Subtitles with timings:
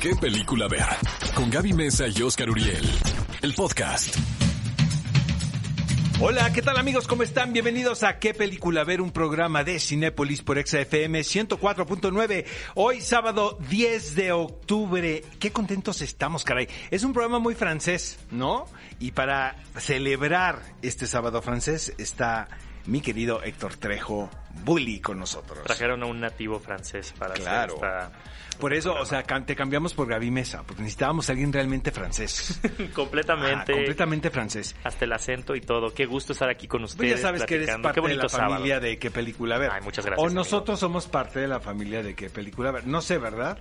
[0.00, 0.84] ¿Qué película ver?
[1.34, 2.84] Con Gaby Mesa y Oscar Uriel.
[3.40, 4.14] El podcast.
[6.20, 7.08] Hola, ¿qué tal amigos?
[7.08, 7.54] ¿Cómo están?
[7.54, 9.00] Bienvenidos a ¿Qué película ver?
[9.00, 12.44] Un programa de Cinépolis por XFM 104.9.
[12.74, 15.24] Hoy sábado 10 de octubre.
[15.38, 16.68] Qué contentos estamos, caray.
[16.90, 18.66] Es un programa muy francés, ¿no?
[18.98, 22.48] Y para celebrar este sábado francés está
[22.84, 24.30] mi querido Héctor Trejo
[24.64, 25.62] Bully con nosotros.
[25.64, 27.76] Trajeron a un nativo francés para Claro.
[27.76, 28.12] hacer esta...
[28.58, 32.58] Por eso, o sea, te cambiamos por Gaby Mesa, porque necesitábamos a alguien realmente francés.
[32.94, 34.74] completamente, Ah, completamente francés.
[34.82, 35.92] hasta el acento y todo.
[35.92, 37.16] Qué gusto estar aquí con Pues ustedes.
[37.16, 38.54] ya sabes que eres parte de la sábado.
[38.54, 39.70] familia de qué película ver.
[39.72, 40.40] Ay, muchas gracias, O amigo.
[40.40, 42.86] nosotros somos parte de la familia de qué película ver.
[42.86, 43.58] No sé, ¿verdad?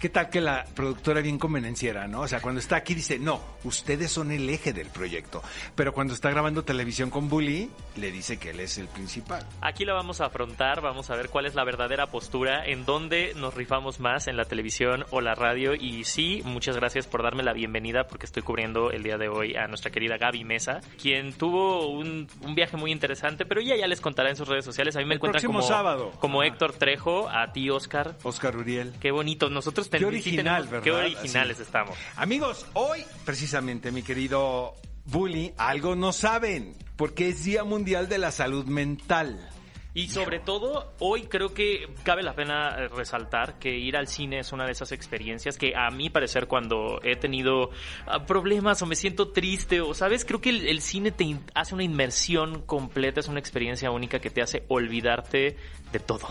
[0.00, 2.22] ¿Qué tal que la productora bien convenenciera, no?
[2.22, 5.42] O sea, cuando está aquí dice, no, ustedes son el eje del proyecto.
[5.74, 9.46] Pero cuando está grabando televisión con Bully, le dice que él es el principal.
[9.62, 13.32] Aquí la vamos a afrontar, vamos a ver cuál es la verdadera postura, en dónde
[13.34, 15.74] nos rifamos más, en la televisión o la radio.
[15.74, 19.56] Y sí, muchas gracias por darme la bienvenida porque estoy cubriendo el día de hoy
[19.56, 23.88] a nuestra querida Gaby Mesa, quien tuvo un, un viaje muy interesante, pero ella ya
[23.88, 24.94] les contará en sus redes sociales.
[24.94, 26.12] A mí me El encuentran como, sábado.
[26.20, 26.52] como Ajá.
[26.52, 28.14] Héctor Trejo, a ti Oscar.
[28.22, 28.92] Oscar Uriel.
[29.00, 31.62] Qué bonito, nosotros Qué ten- sí original, tenemos- Qué originales Así.
[31.64, 31.98] estamos.
[32.14, 34.74] Amigos, hoy precisamente mi querido
[35.06, 39.48] Bully, algo no saben, porque es Día Mundial de la Salud Mental.
[39.94, 44.40] Y sobre todo, hoy creo que cabe la pena eh, resaltar que ir al cine
[44.40, 47.70] es una de esas experiencias que a mi parecer cuando he tenido
[48.06, 50.24] ah, problemas o me siento triste o, ¿sabes?
[50.24, 54.30] Creo que el, el cine te hace una inmersión completa, es una experiencia única que
[54.30, 55.56] te hace olvidarte
[55.90, 56.28] de todo.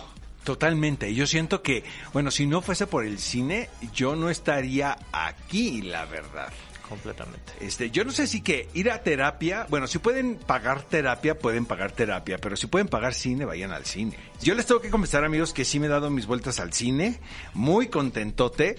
[0.48, 1.14] Totalmente.
[1.14, 6.06] Yo siento que, bueno, si no fuese por el cine, yo no estaría aquí, la
[6.06, 6.54] verdad.
[6.90, 7.54] Completamente.
[7.60, 11.66] Este, yo no sé si que ir a terapia, bueno, si pueden pagar terapia, pueden
[11.66, 14.18] pagar terapia, pero si pueden pagar cine, vayan al cine.
[14.42, 17.20] Yo les tengo que confesar, amigos, que sí me he dado mis vueltas al cine,
[17.54, 18.78] muy contentote.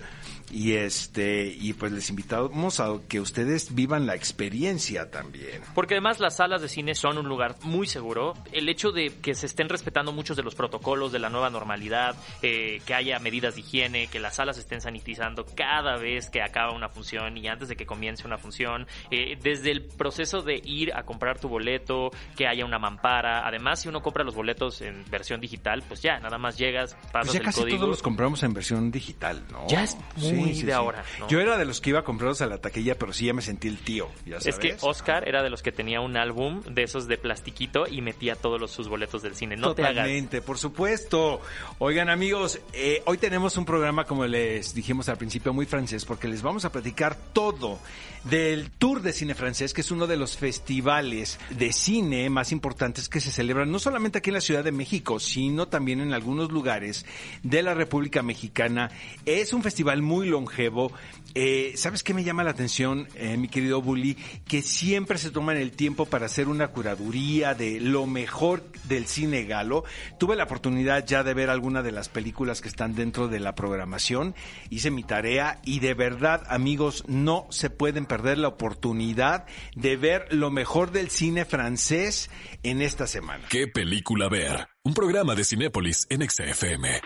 [0.50, 5.62] Y este, y pues les invitamos a que ustedes vivan la experiencia también.
[5.74, 8.34] Porque además las salas de cine son un lugar muy seguro.
[8.52, 12.16] El hecho de que se estén respetando muchos de los protocolos de la nueva normalidad,
[12.42, 16.72] eh, que haya medidas de higiene, que las salas estén sanitizando cada vez que acaba
[16.72, 20.94] una función y antes de que comience una función, eh, desde el proceso de ir
[20.94, 23.46] a comprar tu boleto, que haya una mampara.
[23.46, 27.26] Además, si uno compra los boletos en versión digital, pues ya, nada más llegas, pasas
[27.28, 27.76] Pues ya el casi código.
[27.78, 29.66] todos los compramos en versión digital, ¿no?
[29.68, 31.28] Ya es muy de ahora, ¿no?
[31.28, 33.42] Yo era de los que iba a comprarlos a la taquilla, pero sí ya me
[33.42, 36.82] sentí el tío, ya Es que Oscar era de los que tenía un álbum de
[36.82, 39.56] esos de plastiquito y metía todos los, sus boletos del cine.
[39.56, 39.96] No te hagas.
[39.96, 41.40] Totalmente, por supuesto.
[41.78, 46.28] Oigan amigos, eh, hoy tenemos un programa, como les dijimos al principio, muy francés, porque
[46.28, 47.78] les vamos a platicar todo
[48.24, 53.08] del Tour de Cine Francés, que es uno de los festivales de cine más importantes
[53.08, 56.50] que se celebran no solamente aquí en la Ciudad de México, sino también en algunos
[56.50, 57.06] lugares
[57.42, 58.90] de la República Mexicana.
[59.24, 60.92] Es un festival muy longevo.
[61.34, 64.14] Eh, ¿Sabes qué me llama la atención, eh, mi querido Bully?
[64.46, 69.44] Que siempre se toman el tiempo para hacer una curaduría de lo mejor del cine
[69.44, 69.84] galo.
[70.18, 73.54] Tuve la oportunidad ya de ver alguna de las películas que están dentro de la
[73.54, 74.34] programación.
[74.70, 80.26] Hice mi tarea y de verdad, amigos, no se pueden perder la oportunidad de ver
[80.30, 82.30] lo mejor del cine francés
[82.62, 83.44] en esta semana.
[83.48, 84.68] ¿Qué película ver?
[84.82, 87.00] Un programa de Cinépolis en XFM.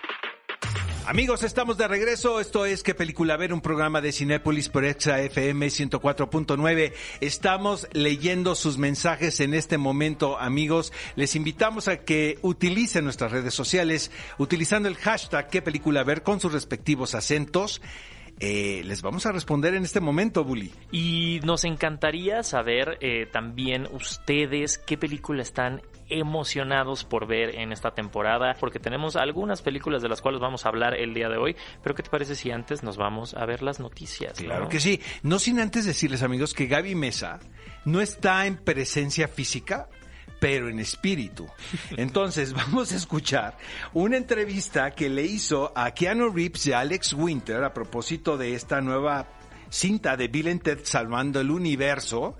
[1.04, 2.38] Amigos, estamos de regreso.
[2.38, 3.52] Esto es ¿Qué película ver?
[3.52, 6.92] Un programa de Cinépolis por Exa FM 104.9.
[7.20, 10.92] Estamos leyendo sus mensajes en este momento, amigos.
[11.16, 16.22] Les invitamos a que utilicen nuestras redes sociales utilizando el hashtag ¿Qué película ver?
[16.22, 17.82] con sus respectivos acentos.
[18.40, 20.72] Eh, les vamos a responder en este momento, Bully.
[20.90, 27.92] Y nos encantaría saber eh, también ustedes qué película están emocionados por ver en esta
[27.92, 31.56] temporada, porque tenemos algunas películas de las cuales vamos a hablar el día de hoy,
[31.82, 34.34] pero ¿qué te parece si antes nos vamos a ver las noticias?
[34.34, 34.68] Claro no?
[34.68, 35.00] que sí.
[35.22, 37.40] No sin antes decirles, amigos, que Gaby Mesa
[37.84, 39.88] no está en presencia física,
[40.42, 41.46] pero en espíritu.
[41.96, 43.56] Entonces, vamos a escuchar
[43.92, 48.56] una entrevista que le hizo a Keanu Reeves y a Alex Winter a propósito de
[48.56, 49.28] esta nueva
[49.70, 52.36] cinta de Bill and Ted Salvando el Universo.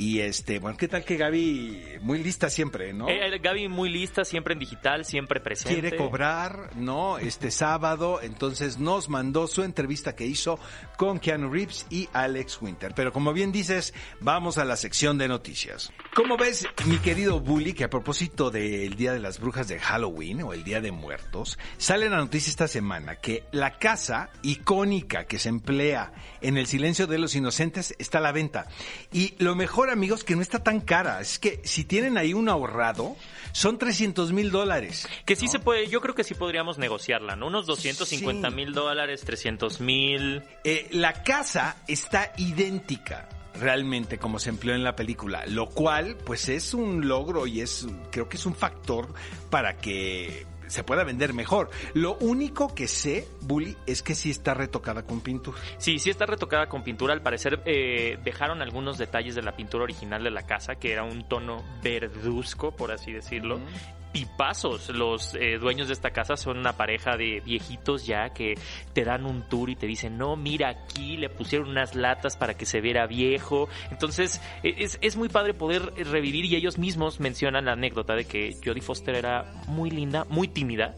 [0.00, 3.08] Y este, bueno, ¿qué tal que Gaby, muy lista siempre, ¿no?
[3.08, 5.80] Eh, eh, Gaby muy lista, siempre en digital, siempre presente.
[5.80, 7.18] quiere cobrar, ¿no?
[7.18, 10.60] Este sábado, entonces nos mandó su entrevista que hizo
[10.96, 12.92] con Keanu Reeves y Alex Winter.
[12.94, 15.92] Pero como bien dices, vamos a la sección de noticias.
[16.14, 20.42] ¿Cómo ves, mi querido Bully, que a propósito del Día de las Brujas de Halloween
[20.42, 25.40] o el Día de Muertos, sale la noticia esta semana que la casa icónica que
[25.40, 28.68] se emplea en el silencio de los inocentes está a la venta.
[29.12, 31.20] Y lo mejor, amigos, que no está tan cara.
[31.20, 33.16] Es que si tienen ahí un ahorrado,
[33.52, 35.08] son 300 mil dólares.
[35.24, 37.46] Que sí se puede, yo creo que sí podríamos negociarla, ¿no?
[37.48, 40.42] Unos 250 mil dólares, 300 mil.
[40.64, 46.48] Eh, la casa está idéntica realmente como se empleó en la película, lo cual pues
[46.48, 49.12] es un logro y es creo que es un factor
[49.50, 51.70] para que se pueda vender mejor.
[51.94, 55.58] Lo único que sé, Bully, es que sí está retocada con pintura.
[55.78, 57.12] Sí, sí está retocada con pintura.
[57.12, 61.04] Al parecer eh, dejaron algunos detalles de la pintura original de la casa, que era
[61.04, 63.60] un tono verduzco, por así decirlo
[64.12, 64.88] tipazos.
[64.90, 68.54] Los eh, dueños de esta casa son una pareja de viejitos ya que
[68.92, 72.54] te dan un tour y te dicen, no, mira aquí, le pusieron unas latas para
[72.54, 73.68] que se viera viejo.
[73.90, 78.24] Entonces e, es, es muy padre poder revivir y ellos mismos mencionan la anécdota de
[78.24, 80.94] que Jodie Foster era muy linda, muy tímida,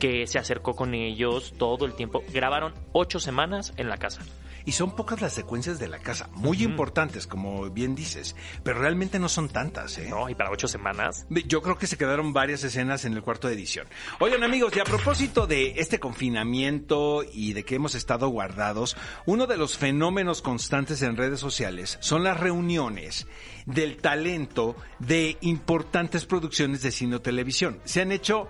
[0.00, 2.22] que se acercó con ellos todo el tiempo.
[2.32, 4.22] Grabaron ocho semanas en la casa.
[4.64, 9.18] Y son pocas las secuencias de la casa, muy importantes, como bien dices, pero realmente
[9.18, 10.08] no son tantas, ¿eh?
[10.08, 11.26] No, y para ocho semanas.
[11.46, 13.86] Yo creo que se quedaron varias escenas en el cuarto de edición.
[14.18, 18.96] Oigan, amigos, y a propósito de este confinamiento y de que hemos estado guardados,
[19.26, 23.26] uno de los fenómenos constantes en redes sociales son las reuniones
[23.66, 27.80] del talento de importantes producciones de cine o televisión.
[27.84, 28.48] Se han hecho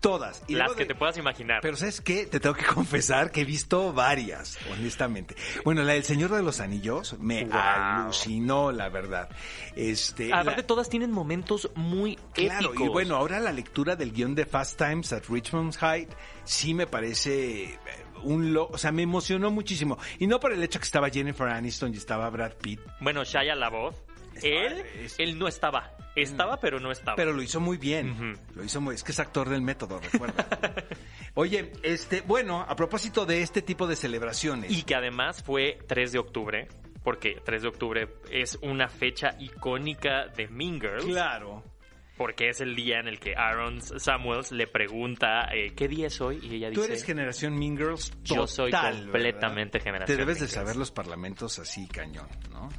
[0.00, 0.42] Todas.
[0.46, 1.60] Y Las que te puedas imaginar.
[1.62, 2.26] Pero ¿sabes qué?
[2.26, 5.34] Te tengo que confesar que he visto varias, honestamente.
[5.64, 9.28] Bueno, la del Señor de los Anillos me alucinó, la verdad.
[9.74, 14.46] Este, Aparte, todas tienen momentos muy claro, Y bueno, ahora la lectura del guion de
[14.46, 16.10] Fast Times at Richmond Height
[16.44, 17.78] sí me parece eh,
[18.22, 19.98] un lo, o sea, me emocionó muchísimo.
[20.18, 22.80] Y no por el hecho que estaba Jennifer Aniston y estaba Brad Pitt.
[23.00, 24.05] Bueno, Shia voz
[24.42, 24.84] él,
[25.18, 25.96] él no estaba.
[26.16, 27.16] Estaba, pero no estaba.
[27.16, 28.38] Pero lo hizo muy bien.
[28.54, 30.46] Lo hizo muy, es que es actor del método, recuerda.
[31.34, 34.70] Oye, este, bueno, a propósito de este tipo de celebraciones.
[34.70, 36.68] Y que además fue 3 de octubre,
[37.04, 41.04] porque 3 de octubre es una fecha icónica de Mean Girls.
[41.04, 41.62] Claro.
[42.16, 46.18] Porque es el día en el que Aaron Samuels le pregunta eh, qué día es
[46.22, 46.80] hoy y ella dice...
[46.80, 50.90] Tú eres generación Mean Girls total, Yo soy completamente generación Te debes de saber los
[50.90, 52.70] parlamentos así cañón, ¿no?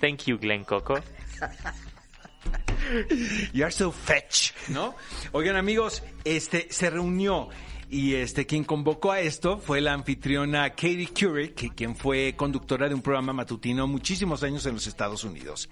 [0.00, 1.00] Thank you, Glenn Coco.
[3.52, 4.94] You're so fetch, ¿no?
[5.32, 7.48] Oigan, amigos, este se reunió
[7.90, 12.94] y este quien convocó a esto fue la anfitriona Katie Couric, quien fue conductora de
[12.94, 15.68] un programa matutino muchísimos años en los Estados Unidos.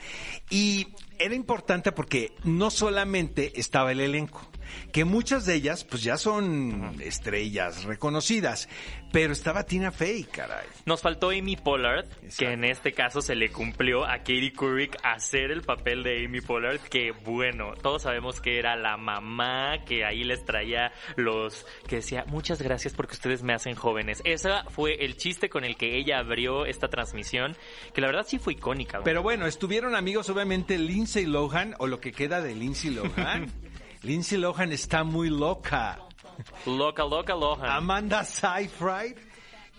[0.50, 0.88] Y
[1.18, 4.50] era importante porque no solamente estaba el elenco,
[4.92, 8.68] que muchas de ellas pues ya son estrellas reconocidas,
[9.12, 10.66] pero estaba Tina Fey, caray.
[10.84, 15.50] Nos faltó Amy Pollard, que en este caso se le cumplió a Katie Couric hacer
[15.50, 20.24] el papel de Amy Pollard, que bueno, todos sabemos que era la mamá que ahí
[20.24, 25.16] les traía los que decía, "Muchas gracias porque ustedes me hacen jóvenes." Ese fue el
[25.16, 27.56] chiste con el que ella abrió esta transmisión,
[27.94, 29.00] que la verdad sí fue icónica.
[29.04, 33.50] Pero bueno, estuvieron amigos obviamente Lindsay Lohan o lo que queda de Lindsay Lohan.
[34.06, 35.98] Lindsay Lohan está muy loca.
[36.64, 37.68] Loca, loca, Lohan.
[37.68, 39.16] Amanda Seyfried.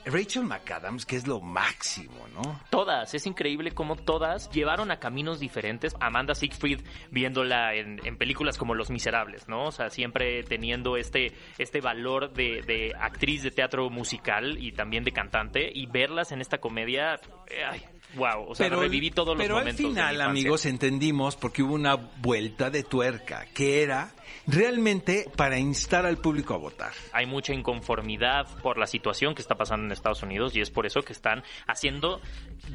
[0.06, 2.62] Rachel McAdams, que es lo máximo, ¿no?
[2.70, 5.96] Todas, es increíble cómo todas llevaron a caminos diferentes.
[6.02, 9.66] Amanda Siegfried viéndola en, películas como Los Miserables, ¿no?
[9.68, 15.06] O sea, siempre teniendo este, este valor de, de, actriz de teatro musical y también
[15.06, 15.72] de cantante.
[15.74, 17.16] Y verlas en esta comedia,
[17.50, 17.82] eh, ay,
[18.15, 19.75] wow, o sea, pero, reviví todos los momentos.
[19.75, 24.13] Pero al final, amigos, entendimos porque hubo una vuelta de tuerca, que era
[24.45, 26.92] realmente para instar al público a votar.
[27.12, 30.86] Hay mucha inconformidad por la situación que está pasando en Estados Unidos y es por
[30.86, 32.21] eso que están haciendo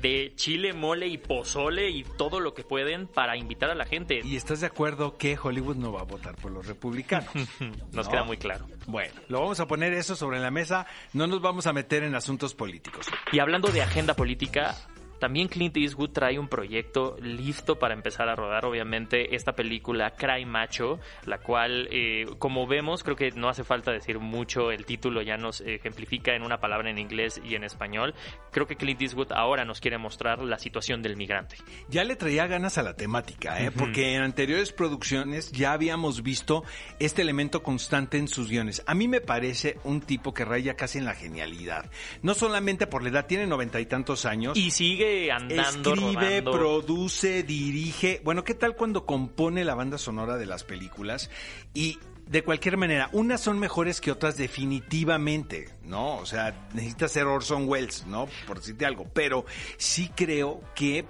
[0.00, 4.20] de chile, mole y pozole y todo lo que pueden para invitar a la gente.
[4.22, 7.32] ¿Y estás de acuerdo que Hollywood no va a votar por los republicanos?
[7.92, 8.66] nos queda muy claro.
[8.86, 12.14] Bueno, lo vamos a poner eso sobre la mesa, no nos vamos a meter en
[12.14, 13.06] asuntos políticos.
[13.32, 14.76] Y hablando de agenda política,
[15.22, 20.44] también Clint Eastwood trae un proyecto listo para empezar a rodar, obviamente, esta película Cry
[20.44, 25.22] Macho, la cual, eh, como vemos, creo que no hace falta decir mucho, el título
[25.22, 28.16] ya nos ejemplifica en una palabra en inglés y en español.
[28.50, 31.54] Creo que Clint Eastwood ahora nos quiere mostrar la situación del migrante.
[31.88, 33.70] Ya le traía ganas a la temática, ¿eh?
[33.70, 36.64] porque en anteriores producciones ya habíamos visto
[36.98, 38.82] este elemento constante en sus guiones.
[38.88, 41.88] A mí me parece un tipo que raya casi en la genialidad.
[42.22, 44.58] No solamente por la edad, tiene noventa y tantos años.
[44.58, 45.94] Y sigue andando.
[45.94, 48.20] Escribe, produce, dirige.
[48.24, 51.30] Bueno, ¿qué tal cuando compone la banda sonora de las películas?
[51.74, 56.16] Y de cualquier manera, unas son mejores que otras definitivamente, ¿no?
[56.16, 58.28] O sea, necesita ser Orson Welles, ¿no?
[58.46, 59.06] Por decirte algo.
[59.12, 59.44] Pero
[59.76, 61.04] sí creo que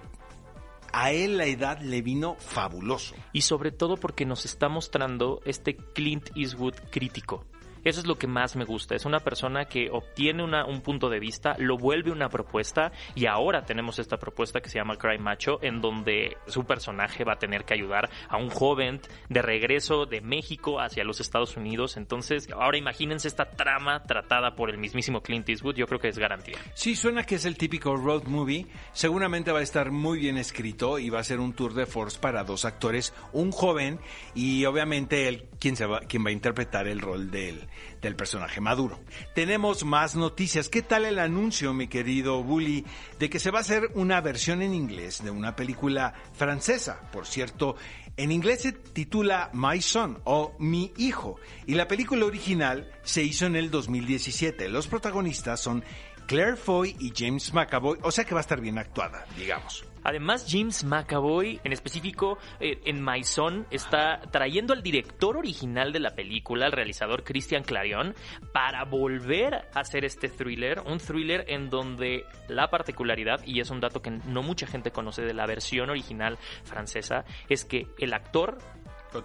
[0.93, 3.15] a él la edad le vino fabuloso.
[3.33, 7.47] Y sobre todo porque nos está mostrando este Clint Eastwood crítico
[7.85, 8.95] Eso es lo que más me gusta.
[8.95, 13.65] Es una persona que obtiene un punto de vista, lo vuelve una propuesta y ahora
[13.65, 17.65] tenemos esta propuesta que se llama Cry Macho, en donde su personaje va a tener
[17.65, 21.97] que ayudar a un joven de regreso de México hacia los Estados Unidos.
[21.97, 25.77] Entonces, ahora imagínense esta trama tratada por el mismísimo Clint Eastwood.
[25.77, 26.59] Yo creo que es garantía.
[26.75, 28.67] Sí, suena que es el típico road movie.
[28.93, 32.19] Seguramente va a estar muy bien escrito y va a ser un tour de force
[32.19, 33.99] para dos actores, un joven
[34.35, 37.69] y obviamente el quien, se va, quien va a interpretar el rol del,
[38.01, 39.01] del personaje maduro.
[39.35, 40.69] Tenemos más noticias.
[40.69, 42.85] ¿Qué tal el anuncio, mi querido Bully,
[43.19, 47.01] de que se va a hacer una versión en inglés de una película francesa?
[47.13, 47.77] Por cierto,
[48.17, 53.47] en inglés se titula My Son o Mi Hijo y la película original se hizo
[53.47, 54.69] en el 2017.
[54.69, 55.85] Los protagonistas son
[56.27, 59.85] Claire Foy y James McAvoy, o sea que va a estar bien actuada, digamos.
[60.05, 66.01] Además, James McAvoy, en específico eh, en My Son, está trayendo al director original de
[66.01, 68.15] la película, el realizador Christian Clarion,
[68.53, 73.81] para volver a hacer este thriller, un thriller en donde la particularidad, y es un
[73.81, 78.59] dato que no mucha gente conoce de la versión original francesa, es que el actor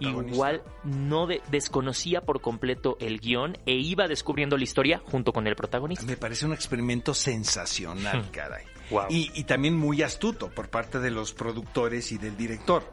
[0.00, 5.56] igual no desconocía por completo el guion e iba descubriendo la historia junto con el
[5.56, 6.04] protagonista.
[6.04, 8.30] Me parece un experimento sensacional, hmm.
[8.30, 8.64] caray.
[9.08, 12.90] Y, también muy astuto por parte de los productores y del director.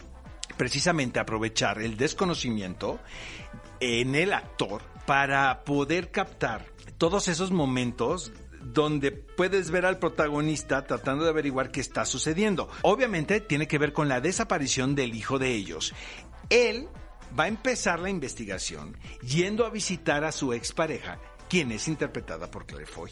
[0.57, 2.99] Precisamente aprovechar el desconocimiento
[3.79, 6.65] en el actor para poder captar
[6.97, 12.69] todos esos momentos donde puedes ver al protagonista tratando de averiguar qué está sucediendo.
[12.81, 15.93] Obviamente tiene que ver con la desaparición del hijo de ellos.
[16.49, 16.87] Él
[17.37, 22.65] va a empezar la investigación yendo a visitar a su expareja, quien es interpretada por
[22.65, 23.11] Claire Foy.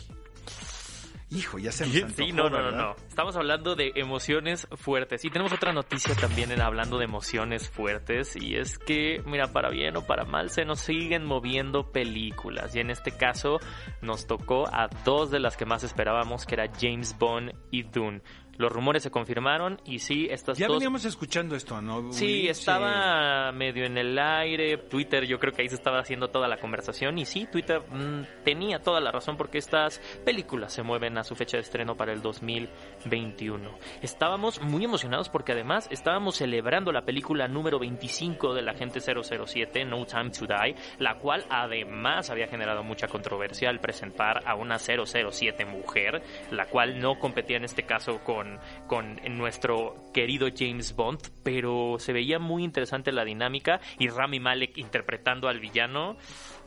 [1.33, 2.95] Hijo, ya se nos Sí, no, no, no, no.
[3.07, 5.25] Estamos hablando de emociones fuertes.
[5.25, 8.35] Y tenemos otra noticia también en hablando de emociones fuertes.
[8.35, 12.75] Y es que, mira, para bien o para mal, se nos siguen moviendo películas.
[12.75, 13.59] Y en este caso,
[14.01, 18.21] nos tocó a dos de las que más esperábamos, que era James Bond y Dune.
[18.57, 22.13] Los rumores se confirmaron y sí, estas ya veníamos escuchando esto, ¿no?
[22.13, 24.77] Sí, estaba medio en el aire.
[24.77, 27.17] Twitter, yo creo que ahí se estaba haciendo toda la conversación.
[27.17, 31.35] Y sí, Twitter mm, tenía toda la razón porque estas películas se mueven a su
[31.35, 33.69] fecha de estreno para el 2021.
[34.01, 39.85] Estábamos muy emocionados porque además estábamos celebrando la película número 25 de la gente 007,
[39.85, 44.77] No Time to Die, la cual además había generado mucha controversia al presentar a una
[44.77, 48.42] 007 mujer, la cual no competía en este caso con
[48.87, 54.77] con, nuestro querido James Bond, pero se veía muy interesante la dinámica y Rami Malek
[54.77, 56.17] interpretando al villano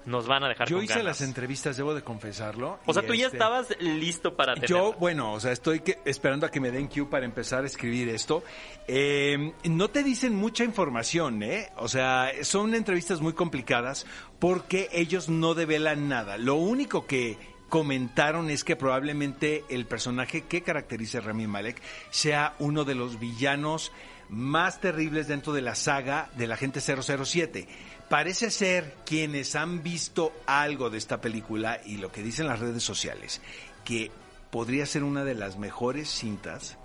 [0.07, 2.79] nos van a dejar Yo hice las entrevistas, debo de confesarlo.
[2.87, 6.51] O sea, tú ya este, estabas listo para Yo, bueno, o sea, estoy esperando a
[6.51, 8.45] que me den cue para empezar a escribir esto.
[8.87, 11.71] Em, no te dicen mucha información, ¿eh?
[11.77, 14.07] O sea, son entrevistas muy complicadas
[14.39, 16.39] porque ellos no develan nada.
[16.39, 21.81] Lo único que comentaron es que probablemente el personaje que caracteriza a Rami Malek
[22.11, 23.93] sea uno de los villanos
[24.29, 27.67] más terribles dentro de la saga de la gente 007.
[28.09, 32.83] Parece ser quienes han visto algo de esta película y lo que dicen las redes
[32.83, 33.41] sociales,
[33.85, 34.11] que
[34.51, 36.79] podría ser una de las mejores cintas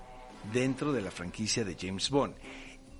[0.51, 2.33] dentro de la franquicia de James Bond.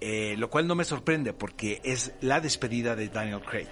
[0.04, 3.70] Eh, lo cual no me sorprende porque es la despedida de Daniel Craig.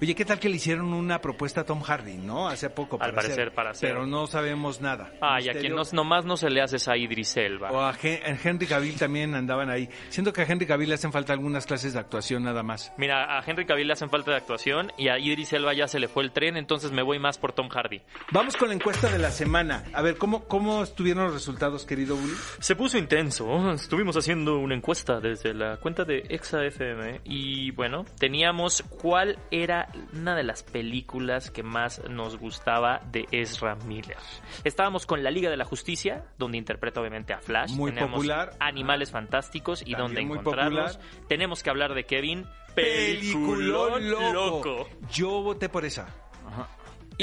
[0.00, 2.48] Oye, ¿qué tal que le hicieron una propuesta a Tom Hardy, no?
[2.48, 2.98] Hace poco.
[2.98, 3.90] Para Al parecer, para hacer.
[3.90, 5.12] Pero no sabemos nada.
[5.20, 7.70] Ah, y a quien no, nomás no se le hace a Idris Elba.
[7.70, 9.88] O a Henry Cavill también andaban ahí.
[10.08, 12.92] Siento que a Henry Cavill le hacen falta algunas clases de actuación nada más.
[12.96, 15.98] Mira, a Henry Cavill le hacen falta de actuación y a Idris Elba ya se
[15.98, 18.02] le fue el tren, entonces me voy más por Tom Hardy.
[18.30, 19.84] Vamos con la encuesta de la semana.
[19.92, 22.34] A ver, ¿cómo, cómo estuvieron los resultados, querido Bully?
[22.60, 23.72] Se puso intenso.
[23.72, 29.81] Estuvimos haciendo una encuesta desde la cuenta de ExaFM y bueno, teníamos cuál era
[30.12, 34.16] una de las películas que más nos gustaba de Ezra Miller.
[34.64, 37.72] Estábamos con La Liga de la Justicia, donde interpreta obviamente a Flash.
[37.72, 38.56] Muy popular.
[38.58, 40.98] Animales Fantásticos y donde encontrarlos.
[41.28, 42.46] Tenemos que hablar de Kevin.
[42.74, 44.88] Peliculón, loco.
[45.10, 46.08] Yo voté por esa.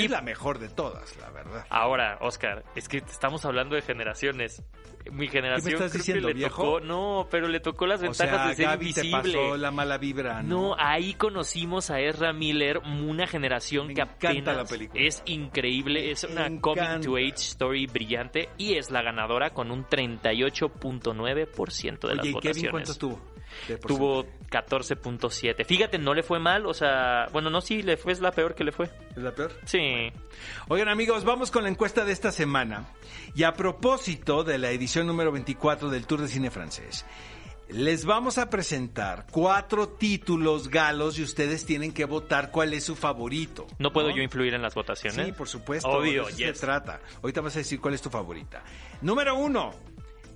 [0.03, 1.65] Y la mejor de todas, la verdad.
[1.69, 4.63] Ahora, Oscar, es que estamos hablando de generaciones
[5.11, 6.63] mi generación ¿Qué me estás diciendo, le viejo?
[6.63, 9.31] tocó, no, pero le tocó las ventajas de ser invisible.
[9.31, 10.75] Te pasó la mala vibra, ¿no?
[10.77, 15.03] ahí conocimos a Ezra Miller, una generación que apenas la película.
[15.03, 19.85] es increíble, es una coming to age story brillante y es la ganadora con un
[19.85, 22.41] 38.9% de las votaciones.
[22.41, 23.21] Kevin cuántos tuvo?
[23.85, 25.65] Tuvo 14.7.
[25.65, 28.55] Fíjate, no le fue mal, o sea, bueno, no, sí, le fue, es la peor
[28.55, 28.89] que le fue.
[29.15, 29.51] ¿Es la peor?
[29.65, 30.11] Sí.
[30.67, 32.87] Oigan, amigos, vamos con la encuesta de esta semana.
[33.35, 37.05] Y a propósito de la edición número 24 del Tour de Cine Francés,
[37.71, 42.95] Les vamos a presentar cuatro títulos galos y ustedes tienen que votar cuál es su
[42.95, 43.67] favorito.
[43.77, 45.23] ¿No puedo yo influir en las votaciones?
[45.23, 45.87] Sí, por supuesto.
[45.87, 46.57] Obvio, de eso yes.
[46.57, 46.99] se trata.
[47.21, 48.63] Ahorita vas a decir cuál es tu favorita.
[49.01, 49.71] Número uno.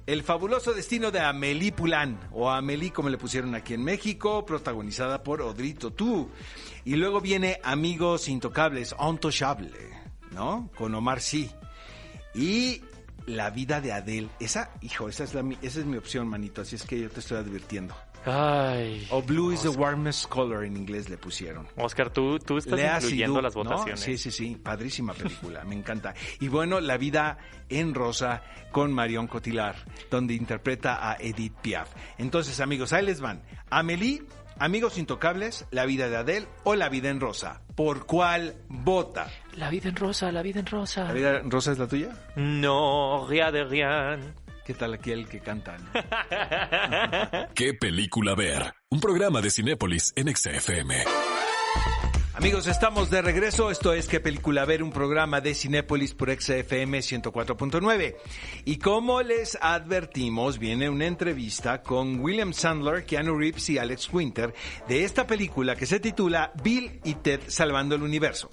[0.06, 5.24] El fabuloso destino de Amélie Poulain, o Amélie como le pusieron aquí en México, protagonizada
[5.24, 6.30] por Odrito Tú.
[6.84, 9.72] Y luego viene Amigos Intocables, Intouchable,
[10.32, 10.70] ¿no?
[10.76, 11.50] Con Omar Sy.
[12.36, 12.82] Y
[13.28, 14.28] La vida de Adele.
[14.42, 17.22] Esa, hijo, esa es, la, esa es mi opción, manito, así es que yo te
[17.22, 17.96] estoy advirtiendo.
[18.26, 19.08] Ay.
[19.12, 21.68] O Blue is the warmest color en inglés le pusieron.
[21.78, 23.64] Oscar, tú, tú estás Lea incluyendo Seydoux, las ¿no?
[23.64, 24.00] votaciones.
[24.00, 26.14] Sí, sí, sí, padrísima película, me encanta.
[26.40, 27.38] Y bueno, La vida
[27.70, 29.76] en rosa con Marion Cotillard,
[30.10, 31.90] donde interpreta a Edith Piaf.
[32.18, 33.44] Entonces, amigos, ahí les van.
[33.70, 34.24] Amélie,
[34.60, 37.62] Amigos Intocables, La vida de Adele o La vida en rosa.
[37.76, 39.28] ¿Por cuál vota?
[39.56, 41.06] La vida en rosa, la vida en rosa.
[41.06, 42.10] ¿La vida en rosa es la tuya?
[42.36, 44.34] No, rien de rien.
[44.66, 45.78] ¿Qué tal aquí el que canta?
[45.78, 45.92] no?
[47.54, 48.74] ¿Qué película ver?
[48.90, 51.04] Un programa de Cinépolis en XFM.
[52.36, 53.70] Amigos, estamos de regreso.
[53.70, 54.82] Esto es ¿Qué película ver?
[54.82, 58.16] Un programa de Cinépolis por XFM 104.9.
[58.64, 64.54] Y como les advertimos, viene una entrevista con William Sandler, Keanu Reeves y Alex Winter
[64.88, 68.50] de esta película que se titula Bill y Ted Salvando el Universo.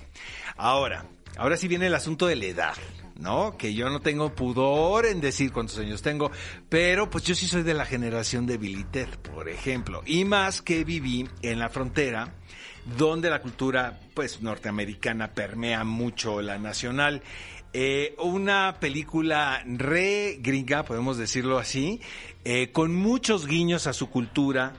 [0.57, 1.07] Ahora,
[1.39, 2.75] ahora sí viene el asunto de la edad.
[3.21, 3.57] ¿No?
[3.57, 6.31] Que yo no tengo pudor en decir cuántos años tengo,
[6.69, 8.59] pero pues yo sí soy de la generación de
[8.91, 12.35] Ted, por ejemplo, y más que viví en la frontera,
[12.99, 17.23] donde la cultura pues norteamericana permea mucho la nacional.
[17.73, 22.01] Eh, una película re gringa, podemos decirlo así,
[22.45, 24.73] eh, con muchos guiños a su cultura,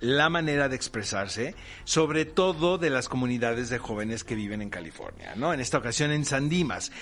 [0.00, 5.34] la manera de expresarse, sobre todo de las comunidades de jóvenes que viven en California,
[5.36, 5.52] ¿no?
[5.52, 6.92] En esta ocasión en San Dimas.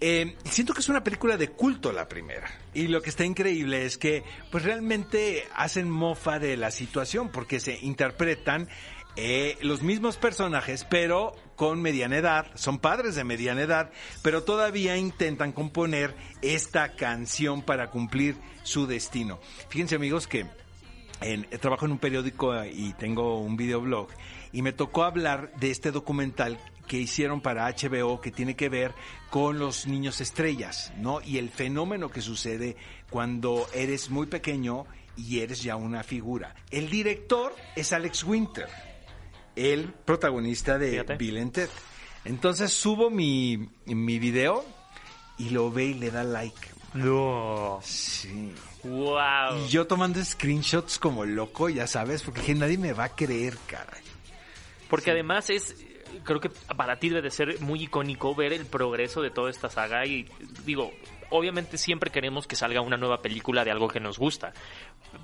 [0.00, 2.50] Eh, siento que es una película de culto la primera.
[2.74, 7.60] Y lo que está increíble es que, pues realmente hacen mofa de la situación, porque
[7.60, 8.68] se interpretan
[9.16, 13.90] eh, los mismos personajes, pero con mediana edad, son padres de mediana edad,
[14.22, 19.40] pero todavía intentan componer esta canción para cumplir su destino.
[19.70, 20.46] Fíjense amigos que
[21.20, 24.08] en- trabajo en un periódico y tengo un videoblog
[24.52, 28.94] y me tocó hablar de este documental que hicieron para HBO que tiene que ver
[29.30, 31.20] con los niños estrellas, ¿no?
[31.20, 32.76] Y el fenómeno que sucede
[33.10, 34.84] cuando eres muy pequeño
[35.16, 36.54] y eres ya una figura.
[36.70, 38.68] El director es Alex Winter,
[39.56, 41.16] el protagonista de Fíjate.
[41.16, 41.68] Bill and Ted.
[42.24, 44.64] Entonces subo mi, mi video
[45.38, 46.68] y lo ve y le da like.
[46.94, 47.80] No.
[47.82, 48.52] Sí.
[48.88, 49.64] Wow.
[49.64, 53.56] Y yo tomando screenshots como loco, ya sabes, porque dije, nadie me va a creer,
[53.66, 54.02] caray.
[54.88, 55.76] Porque además es,
[56.24, 59.68] creo que para ti debe de ser muy icónico ver el progreso de toda esta
[59.68, 60.28] saga y
[60.64, 60.92] digo,
[61.30, 64.52] obviamente siempre queremos que salga una nueva película de algo que nos gusta,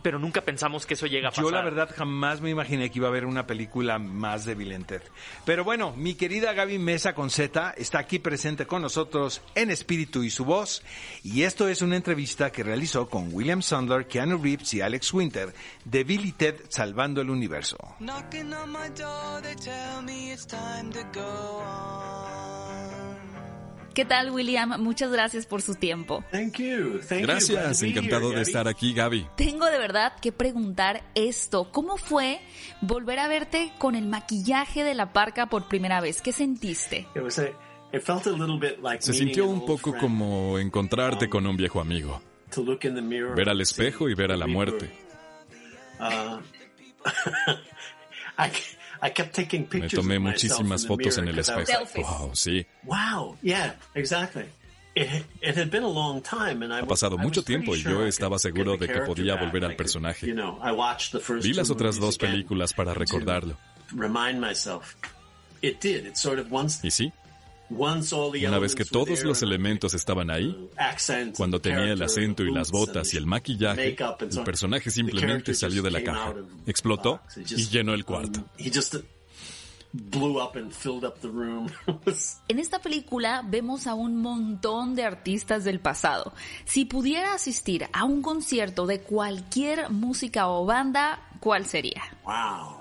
[0.02, 1.44] pero nunca pensamos que eso llega a pasar.
[1.44, 4.84] Yo la verdad jamás me imaginé que iba a haber una película más de Bill
[4.86, 5.02] Ted.
[5.44, 10.22] Pero bueno, mi querida Gaby Mesa con Z está aquí presente con nosotros en espíritu
[10.22, 10.82] y su voz.
[11.22, 15.52] Y esto es una entrevista que realizó con William Sandler, Keanu Reeves y Alex Winter
[15.84, 17.76] de Bill Ted Salvando el Universo.
[17.98, 23.01] Knocking on my door, they tell me it's time to go on.
[23.94, 24.80] ¿Qué tal, William?
[24.80, 26.24] Muchas gracias por su tiempo.
[26.30, 27.00] Thank you.
[27.00, 27.26] Thank you.
[27.26, 29.26] Glad Gracias, encantado here, de estar aquí, Gaby.
[29.36, 31.70] Tengo de verdad que preguntar esto.
[31.70, 32.40] ¿Cómo fue
[32.80, 36.22] volver a verte con el maquillaje de la parca por primera vez?
[36.22, 37.06] ¿Qué sentiste?
[39.00, 42.22] Se sintió un poco como encontrarte con un viejo amigo.
[43.36, 44.90] Ver al espejo y ver a la muerte.
[49.02, 51.84] I, I kept taking Me pictures tomé muchísimas fotos en el espejo.
[51.96, 52.64] Wow, sí.
[52.84, 54.44] Wow, yeah, exactly.
[54.94, 55.08] It,
[55.40, 58.38] it had been a long time and I Ha pasado mucho tiempo y yo estaba
[58.38, 60.26] seguro de que podía volver al personaje.
[60.26, 63.56] Vi las otras dos películas para recordarlo.
[66.82, 67.12] Y sí,
[67.76, 70.68] una vez que todos los elementos estaban ahí,
[71.36, 74.44] cuando and tenía el acento y las botas y el maquillaje, el on.
[74.44, 76.34] personaje simplemente salió de la caja,
[76.66, 78.40] explotó y llenó el cuarto.
[78.40, 78.96] um, he just
[79.94, 81.66] blew up and filled up the room.
[81.86, 86.32] It was- En esta película vemos a un montón de artistas del pasado.
[86.64, 92.02] Si pudiera asistir a un concierto de cualquier música o banda, ¿cuál sería?
[92.24, 92.80] wow.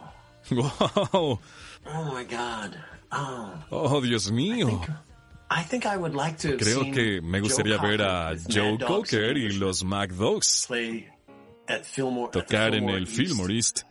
[0.51, 1.39] ¡Wow!
[1.85, 2.75] Oh my God.
[3.11, 3.53] Oh.
[3.71, 4.81] ¡Oh, Dios mío!
[5.49, 9.37] I think I would like to have Creo que me gustaría ver a Joe Cocker
[9.37, 10.67] y los Mac Dogs
[12.31, 13.07] tocar en el.
[13.07, 13.83] Fillmore East.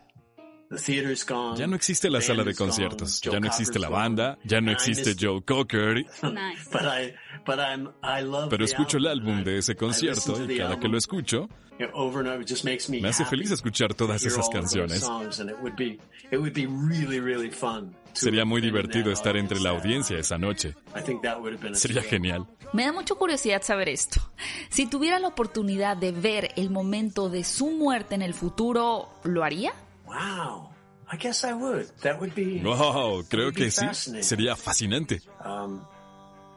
[0.70, 1.58] The theater's gone.
[1.58, 4.60] Ya no existe la sala de is gone, conciertos, ya no existe la banda, ya
[4.60, 6.68] no existe Joe Cocker, Nice.
[6.70, 10.44] But I, but I'm, I love pero escucho el álbum de ese concierto listen to
[10.44, 11.48] y the cada que album, lo escucho
[11.80, 15.00] me hace happy feliz escuchar todas esas all of those canciones.
[15.00, 15.98] songs, and it would be,
[16.30, 20.36] it would be really, really fun to Sería muy divertido estar entre la audiencia esa
[20.36, 20.74] noche.
[20.94, 22.46] I think that would have been a Sería genial.
[22.72, 24.20] Me da mucha curiosidad saber esto.
[24.68, 29.42] Si tuviera la oportunidad de ver el momento de su muerte en el futuro, ¿lo
[29.42, 29.72] haría?
[30.10, 30.70] Wow.
[31.12, 31.88] I guess I would.
[32.02, 32.60] That would be.
[32.62, 33.84] Wow, creo would be que sí.
[33.84, 34.22] fascinating.
[34.24, 35.20] Sería fascinante.
[35.44, 35.84] Um,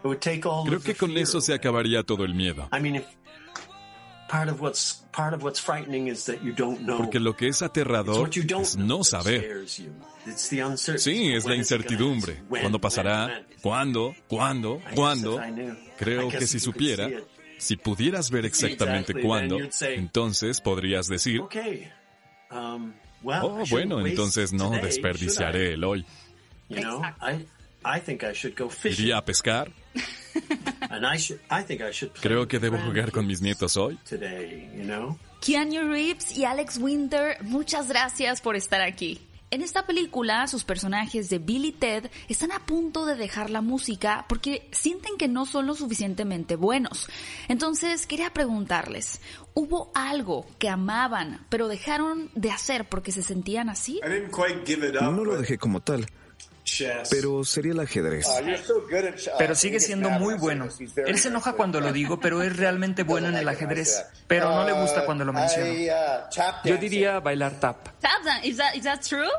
[0.04, 2.68] it would take all Creo que con eso se acabaría todo el miedo.
[2.72, 3.06] I mean, if
[4.30, 6.98] part of what's part of what's frightening is that you don't know.
[6.98, 9.42] Porque lo que es aterrador what you don't es know no saber.
[9.42, 9.92] scares you.
[10.28, 11.30] It's the uncertainty.
[11.30, 12.44] Sí, es la incertidumbre.
[12.48, 13.26] ¿Cuándo when, pasará?
[13.28, 13.46] when?
[13.62, 14.16] ¿Cuándo?
[14.28, 14.82] ¿Cuándo?
[14.94, 15.42] ¿Cuándo?
[15.98, 17.10] Creo que si if you could supiera,
[17.58, 21.92] si pudieras ver exactamente cuándo, entonces podrías decir, Okay.
[22.52, 22.94] Um,
[23.26, 26.06] oh, bueno, entonces no desperdiciaré el hoy.
[26.70, 26.76] I?
[26.76, 27.46] You know, I,
[27.86, 29.06] I think I should go fishing.
[29.06, 29.72] Iría a pescar.
[30.90, 33.78] And I should, I think I should play Creo que debo jugar con mis nietos
[33.78, 33.98] hoy.
[34.08, 35.18] Today, you know?
[35.42, 39.20] Keanu Reeves y Alex Winter, muchas gracias por estar aquí.
[39.54, 43.62] En esta película, sus personajes de Bill y Ted están a punto de dejar la
[43.62, 47.08] música porque sienten que no son lo suficientemente buenos.
[47.48, 49.22] Entonces, quería preguntarles,
[49.54, 54.02] ¿hubo algo que amaban pero dejaron de hacer porque se sentían así?
[54.04, 55.12] I didn't quite give it up.
[55.12, 56.08] No lo dejé como tal.
[57.10, 58.28] Pero sería el ajedrez.
[59.38, 60.68] Pero sigue siendo muy bueno.
[61.06, 64.06] Él se enoja cuando lo digo, pero es realmente bueno en el ajedrez.
[64.28, 65.74] Pero no le gusta cuando lo menciono.
[66.64, 67.88] Yo diría bailar tap.
[68.00, 69.30] Tap dance, is that, is that true?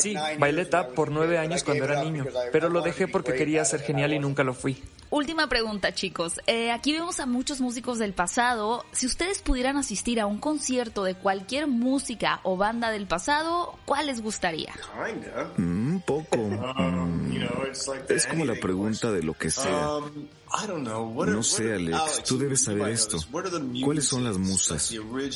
[0.00, 3.80] Sí, bailé tap por nueve años cuando era niño, pero lo dejé porque quería ser
[3.80, 4.82] genial y nunca lo fui.
[5.10, 6.40] Última pregunta, chicos.
[6.46, 8.84] Eh, aquí vemos a muchos músicos del pasado.
[8.92, 14.06] Si ustedes pudieran asistir a un concierto de cualquier música o banda del pasado, ¿cuál
[14.06, 14.74] les gustaría?
[14.94, 15.52] Kinda.
[15.56, 16.36] Mm, Un poco.
[16.38, 19.96] Um, Mm, Es como la pregunta de lo que sea.
[19.98, 20.26] Um,
[21.26, 23.18] No sé, Alex, tú debes saber esto.
[23.84, 24.92] ¿Cuáles son las musas?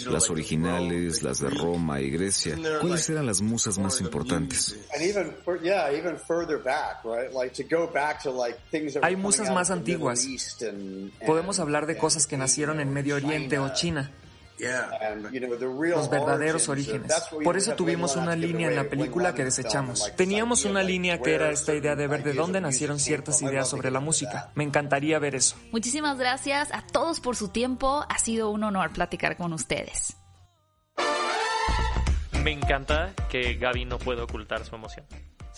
[0.07, 1.51] Las originales, las de.
[1.51, 2.57] Roma y Grecia.
[2.81, 4.73] ¿Cuáles eran las musas más importantes?
[4.73, 4.89] muses?
[4.95, 7.33] And even, fur- yeah, even further back, right?
[7.35, 10.27] Like to go back to like things that Hay musas out más antiguas.
[11.27, 14.11] Podemos hablar de cosas que nacieron en Medio Oriente o China.
[14.59, 17.13] Los verdaderos orígenes.
[17.45, 20.17] Por eso tuvimos una 182 línea en la película que 182 film, desechamos.
[20.17, 23.91] Teníamos una línea que era esta idea de ver de dónde nacieron ciertas ideas sobre
[23.91, 24.51] la música.
[24.55, 25.57] Me encantaría ver eso.
[25.73, 28.05] Muchísimas gracias a todos por su tiempo.
[28.09, 30.17] Ha sido un honor platicar con ustedes.
[32.43, 35.05] Me encanta que Gaby no puede ocultar su emoción.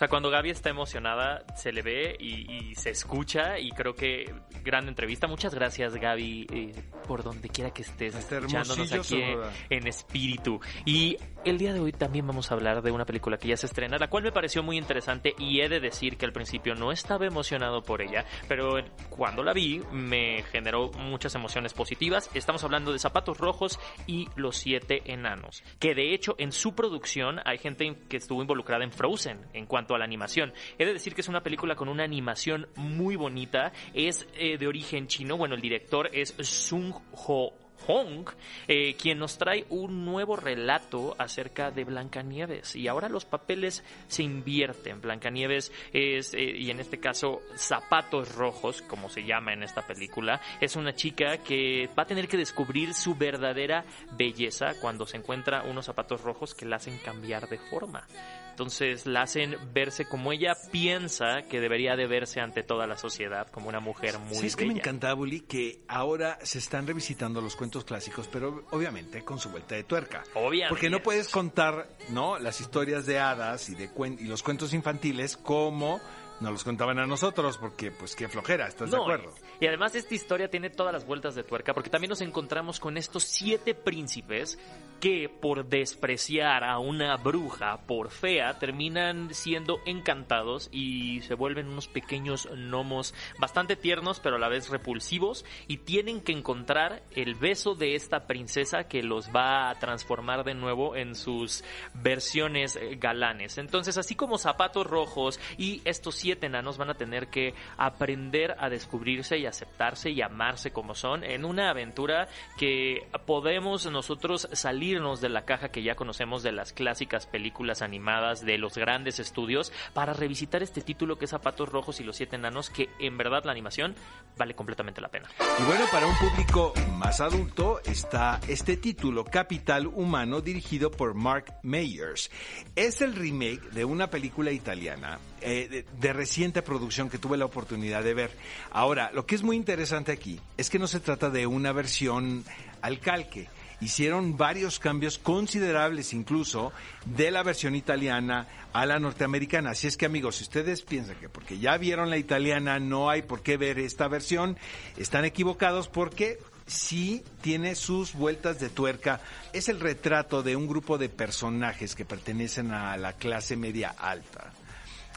[0.02, 3.94] O sea, cuando Gaby está emocionada, se le ve y, y se escucha y creo
[3.94, 4.34] que
[4.64, 5.28] gran entrevista.
[5.28, 6.72] Muchas gracias, Gaby, eh,
[7.06, 9.38] por donde quiera que estés Este escuchándonos aquí en,
[9.70, 10.60] en espíritu.
[10.84, 13.66] Y el día de hoy también vamos a hablar de una película que ya se
[13.66, 16.90] estrena, la cual me pareció muy interesante y he de decir que al principio no
[16.90, 22.28] estaba emocionado por ella, pero cuando la vi me generó muchas emociones positivas.
[22.34, 27.40] Estamos hablando de Zapatos Rojos y Los Siete Enanos, que de hecho en su producción
[27.44, 30.52] hay gente que estuvo involucrada en Frozen en cuanto a la animación.
[30.78, 34.66] He de decir que es una película con una animación muy bonita, es eh, de
[34.66, 36.94] origen chino, bueno, el director es Sung
[37.26, 37.55] Ho
[37.87, 38.26] Hong,
[38.68, 42.76] eh, quien nos trae un nuevo relato acerca de Blancanieves.
[42.76, 45.00] Y ahora los papeles se invierten.
[45.00, 50.40] Blancanieves es, eh, y en este caso, Zapatos Rojos, como se llama en esta película,
[50.61, 53.85] es una chica que va a tener que descubrir su verdadera
[54.16, 58.07] belleza cuando se encuentra unos zapatos rojos que la hacen cambiar de forma.
[58.52, 63.48] Entonces la hacen verse como ella piensa que debería de verse ante toda la sociedad,
[63.50, 64.82] como una mujer muy Sí, es que me bella.
[64.82, 69.74] encanta, Bully, que ahora se están revisitando los cuentos clásicos, pero obviamente con su vuelta
[69.74, 70.22] de tuerca.
[70.34, 70.68] Obviamente.
[70.68, 72.38] Porque no puedes contar, ¿no?
[72.38, 76.00] Las historias de hadas y de cuen- y los cuentos infantiles como
[76.42, 79.33] nos los contaban a nosotros, porque pues qué flojera, ¿estás de No, acuerdo?
[79.61, 82.96] Y además esta historia tiene todas las vueltas de tuerca porque también nos encontramos con
[82.96, 84.59] estos siete príncipes
[85.00, 91.88] que por despreciar a una bruja por fea terminan siendo encantados y se vuelven unos
[91.88, 97.74] pequeños gnomos bastante tiernos pero a la vez repulsivos y tienen que encontrar el beso
[97.74, 103.59] de esta princesa que los va a transformar de nuevo en sus versiones galanes.
[103.59, 108.56] Entonces así como zapatos rojos y estos siete siete enanos van a tener que aprender
[108.58, 115.20] a descubrirse y aceptarse y amarse como son en una aventura que podemos nosotros salirnos
[115.20, 119.74] de la caja que ya conocemos de las clásicas películas animadas de los grandes estudios
[119.92, 123.44] para revisitar este título que es Zapatos Rojos y los Siete Enanos, que en verdad
[123.44, 123.94] la animación
[124.38, 125.28] vale completamente la pena.
[125.58, 131.56] Y bueno, para un público más adulto está este título, Capital Humano, dirigido por Mark
[131.62, 132.30] Meyers.
[132.74, 137.44] Es el remake de una película italiana eh, de, de reciente producción que tuve la
[137.44, 138.37] oportunidad de ver.
[138.70, 142.44] Ahora, lo que es muy interesante aquí es que no se trata de una versión
[142.81, 143.48] al calque
[143.83, 146.72] hicieron varios cambios considerables incluso
[147.05, 149.70] de la versión italiana a la norteamericana.
[149.70, 153.22] Así es que amigos, si ustedes piensan que porque ya vieron la italiana no hay
[153.22, 154.57] por qué ver esta versión,
[154.96, 159.20] están equivocados porque sí tiene sus vueltas de tuerca.
[159.53, 164.51] Es el retrato de un grupo de personajes que pertenecen a la clase media alta.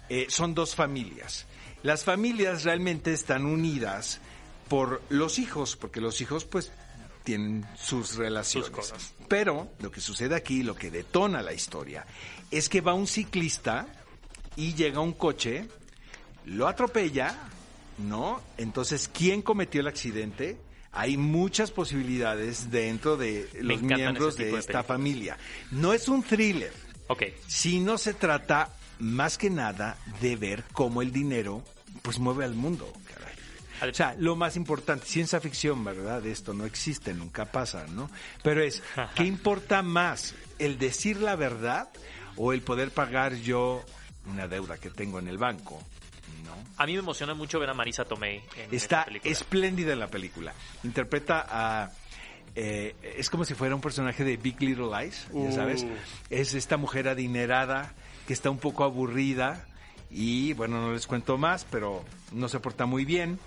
[0.09, 1.45] Eh, son dos familias.
[1.83, 4.19] Las familias realmente están unidas
[4.67, 6.71] por los hijos, porque los hijos pues
[7.23, 8.67] tienen sus relaciones.
[8.67, 9.13] Sus cosas.
[9.27, 12.05] Pero lo que sucede aquí, lo que detona la historia,
[12.51, 13.87] es que va un ciclista
[14.55, 15.67] y llega un coche,
[16.45, 17.37] lo atropella,
[17.97, 18.41] ¿no?
[18.57, 20.57] Entonces, ¿quién cometió el accidente?
[20.91, 25.37] Hay muchas posibilidades dentro de los miembros de de esta familia.
[25.71, 26.71] No es un thriller,
[27.07, 27.23] Ok.
[27.47, 31.63] sino se trata más que nada de ver cómo el dinero
[32.01, 32.91] pues mueve al mundo.
[33.07, 33.89] caray.
[33.91, 36.25] O sea, lo más importante, ciencia ficción, ¿verdad?
[36.25, 38.09] Esto no existe, nunca pasa, ¿no?
[38.43, 38.81] Pero es,
[39.15, 40.33] ¿qué importa más?
[40.59, 41.89] ¿El decir la verdad
[42.37, 43.83] o el poder pagar yo
[44.27, 45.81] una deuda que tengo en el banco?
[46.45, 46.55] ¿No?
[46.77, 49.31] A mí me emociona mucho ver a Marisa Tomei en esta Está película.
[49.31, 50.53] espléndida la película.
[50.83, 51.91] Interpreta a...
[52.55, 55.51] eh, es como si fuera un personaje de Big Little Lies, ya Uh.
[55.53, 55.85] sabes.
[56.29, 57.93] Es esta mujer adinerada
[58.27, 59.65] que está un poco aburrida
[60.09, 63.39] y bueno, no les cuento más, pero no se porta muy bien.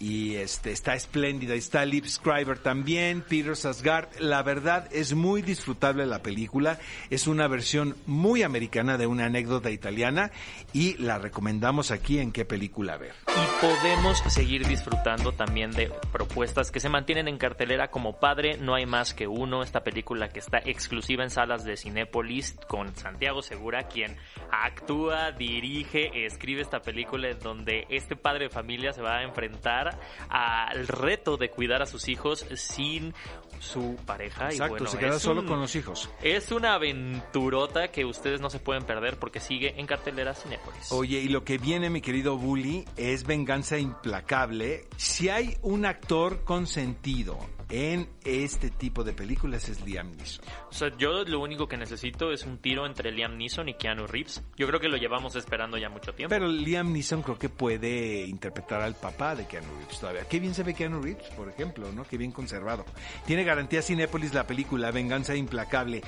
[0.00, 4.20] Y este está espléndida, está Liv Schreiber también, Peter Sarsgaard.
[4.20, 6.78] La verdad es muy disfrutable la película.
[7.10, 10.30] Es una versión muy americana de una anécdota italiana
[10.72, 13.14] y la recomendamos aquí en qué película ver.
[13.26, 18.74] Y podemos seguir disfrutando también de propuestas que se mantienen en cartelera como Padre No
[18.74, 23.42] hay más que uno, esta película que está exclusiva en salas de Cinépolis con Santiago
[23.42, 24.16] Segura, quien
[24.52, 29.87] actúa, dirige, escribe esta película donde este padre de familia se va a enfrentar
[30.28, 33.14] al reto de cuidar a sus hijos sin
[33.60, 34.46] su pareja.
[34.50, 36.08] y Exacto, bueno, se queda es solo un- con los hijos.
[36.22, 40.92] Es una aventurota que ustedes no se pueden perder porque sigue en cartelera Cinépolis.
[40.92, 44.86] Oye, y lo que viene, mi querido Bully, es venganza implacable.
[44.96, 47.38] Si hay un actor consentido
[47.70, 50.44] en este tipo de películas es Liam Neeson.
[50.70, 54.06] O sea, yo lo único que necesito es un tiro entre Liam Neeson y Keanu
[54.06, 54.42] Reeves.
[54.56, 56.34] Yo creo que lo llevamos esperando ya mucho tiempo.
[56.34, 60.24] Pero Liam Neeson creo que puede interpretar al papá de Keanu Reeves todavía.
[60.28, 62.04] Qué bien se ve Keanu Reeves, por ejemplo, ¿no?
[62.04, 62.84] Qué bien conservado.
[63.26, 66.02] Tiene garantía Cinépolis la película Venganza Implacable.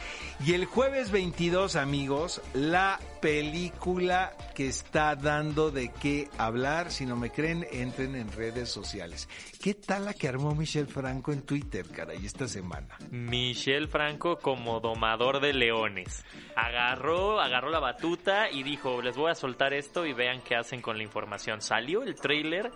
[0.44, 6.90] Y el jueves 22, amigos, la película que está dando de qué hablar.
[6.90, 9.28] Si no me creen, entren en redes sociales.
[9.60, 12.96] ¿Qué tal la que armó Michelle Franco en Twitter, caray, esta semana?
[13.10, 16.24] Michelle Franco como domador de leones.
[16.54, 20.80] Agarró, agarró la batuta y dijo, les voy a soltar esto y vean qué hacen
[20.80, 21.60] con la información.
[21.60, 22.70] Salió el tráiler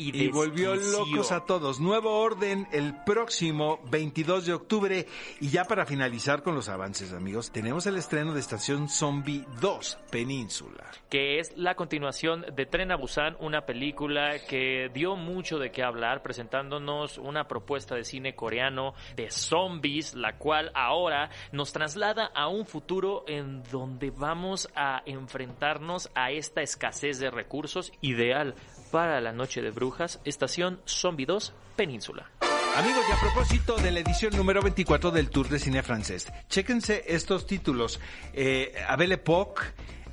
[0.00, 1.78] y, Y volvió locos a todos.
[1.78, 5.06] Nuevo orden el próximo 22 de octubre.
[5.40, 9.98] Y ya para finalizar con los avances, amigos, tenemos el estreno de Estación Zombie 2,
[10.10, 10.90] Península.
[11.10, 15.82] que es la continuación de Tren a Busan, una película que dio mucho de qué
[15.82, 22.48] hablar, presentándonos una propuesta de cine coreano de zombies, la cual ahora nos traslada a
[22.48, 28.54] un futuro en donde vamos a enfrentarnos a esta escasez de recursos ideal
[28.90, 32.30] para la noche de brujas, estación Zombie 2, Península.
[32.76, 37.04] Amigos, y a propósito de la edición número 24 del Tour de Cine Francés, chéquense
[37.06, 38.00] estos títulos.
[38.32, 39.62] Eh, Abel Époque,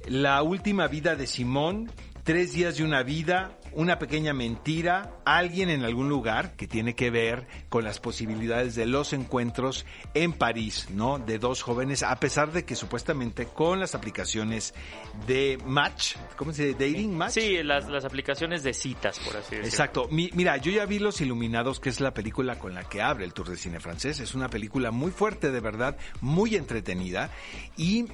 [0.07, 1.91] La última vida de Simón,
[2.27, 7.09] Tres días de una vida, Una pequeña mentira, Alguien en algún lugar, que tiene que
[7.11, 11.19] ver con las posibilidades de los encuentros en París, ¿no?
[11.19, 14.73] De dos jóvenes, a pesar de que supuestamente con las aplicaciones
[15.27, 16.77] de match, ¿cómo se dice?
[16.87, 17.33] Dating match.
[17.33, 19.65] Sí, las, las aplicaciones de citas, por así decirlo.
[19.67, 20.07] Exacto.
[20.09, 23.25] Mi- mira, yo ya vi Los Iluminados, que es la película con la que abre
[23.25, 24.19] el Tour de Cine francés.
[24.19, 27.29] Es una película muy fuerte, de verdad, muy entretenida.
[27.75, 28.05] Y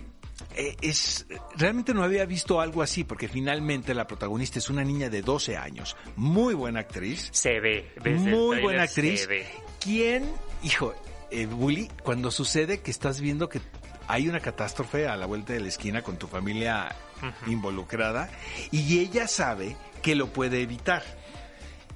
[0.56, 5.10] eh, es realmente no había visto algo así, porque finalmente la protagonista es una niña
[5.10, 5.96] de 12 años.
[6.16, 7.30] Muy buena actriz.
[7.32, 7.92] Se ve.
[8.04, 9.28] desde Muy buena se actriz.
[9.28, 9.46] ve.
[9.80, 10.32] ¿Quién,
[10.64, 10.94] hijo,
[11.32, 13.62] eh, Bully, cuando sucede que estás viendo que
[14.08, 16.94] hay una catástrofe a la vuelta de la esquina con tu familia
[17.48, 18.30] involucrada
[18.72, 21.04] y ella sabe que lo puede evitar.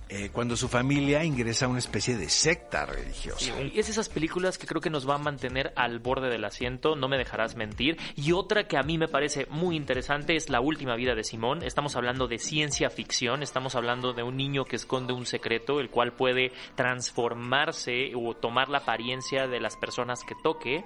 [0.10, 3.62] Eh, cuando su familia ingresa a una especie de secta religiosa.
[3.62, 6.96] Y es esas películas que creo que nos va a mantener al borde del asiento,
[6.96, 7.98] no me dejarás mentir.
[8.16, 11.62] Y otra que a mí me parece muy interesante es La última vida de Simón.
[11.62, 15.90] Estamos hablando de ciencia ficción, estamos hablando de un niño que esconde un secreto, el
[15.90, 20.86] cual puede transformarse o tomar la apariencia de las personas que toque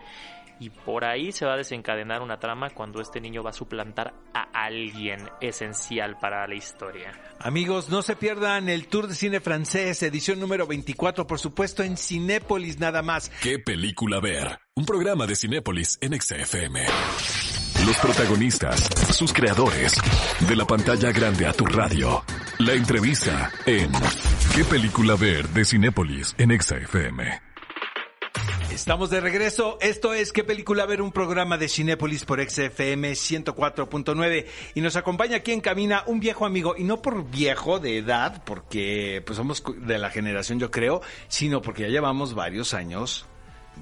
[0.59, 4.13] y por ahí se va a desencadenar una trama cuando este niño va a suplantar
[4.33, 7.11] a alguien esencial para la historia.
[7.39, 11.97] Amigos, no se pierdan el Tour de Cine Francés, edición número 24, por supuesto en
[11.97, 13.29] Cinépolis nada más.
[13.41, 14.59] ¿Qué película ver?
[14.75, 16.85] Un programa de Cinépolis en XFM.
[17.85, 19.99] Los protagonistas, sus creadores,
[20.47, 22.23] de la pantalla grande a tu radio.
[22.59, 23.91] La entrevista en
[24.55, 25.47] ¿Qué película ver?
[25.49, 27.50] de Cinépolis en XFM.
[28.73, 29.77] Estamos de regreso.
[29.81, 31.01] Esto es ¿Qué película ver?
[31.01, 36.45] Un programa de Cinépolis por XFM 104.9 y nos acompaña aquí en cabina un viejo
[36.45, 41.01] amigo y no por viejo de edad, porque pues somos de la generación yo creo,
[41.27, 43.25] sino porque ya llevamos varios años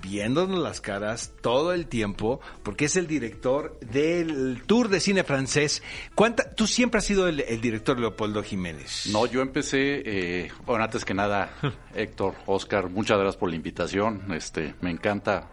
[0.01, 5.83] viéndonos las caras todo el tiempo, porque es el director del Tour de Cine Francés.
[6.15, 9.09] ¿Cuánta, tú siempre has sido el, el director Leopoldo Jiménez.
[9.11, 11.51] No, yo empecé, eh, bueno, antes que nada,
[11.95, 14.33] Héctor, Oscar, muchas gracias por la invitación.
[14.33, 15.49] Este, me encanta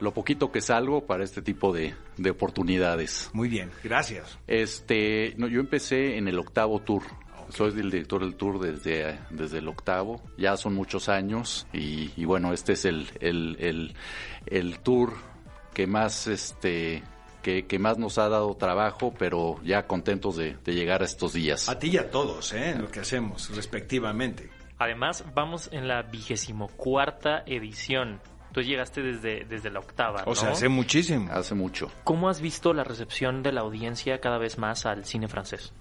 [0.00, 3.30] lo poquito que salgo para este tipo de, de oportunidades.
[3.32, 4.38] Muy bien, gracias.
[4.46, 7.02] Este, no, yo empecé en el octavo tour.
[7.50, 12.24] Soy el director del tour desde, desde el octavo, ya son muchos años y, y
[12.24, 13.94] bueno, este es el, el, el,
[14.46, 15.14] el tour
[15.72, 17.02] que más este
[17.42, 21.32] que, que, más nos ha dado trabajo, pero ya contentos de, de, llegar a estos
[21.32, 21.68] días.
[21.68, 22.70] A ti y a todos, ¿eh?
[22.70, 24.50] En lo que hacemos, respectivamente.
[24.78, 28.20] Además, vamos en la vigésimo cuarta edición.
[28.52, 30.22] Tú llegaste desde, desde la octava.
[30.26, 31.30] O sea, hace muchísimo.
[31.30, 31.90] Hace mucho.
[32.04, 35.72] ¿Cómo has visto la recepción de la audiencia cada vez más al cine francés?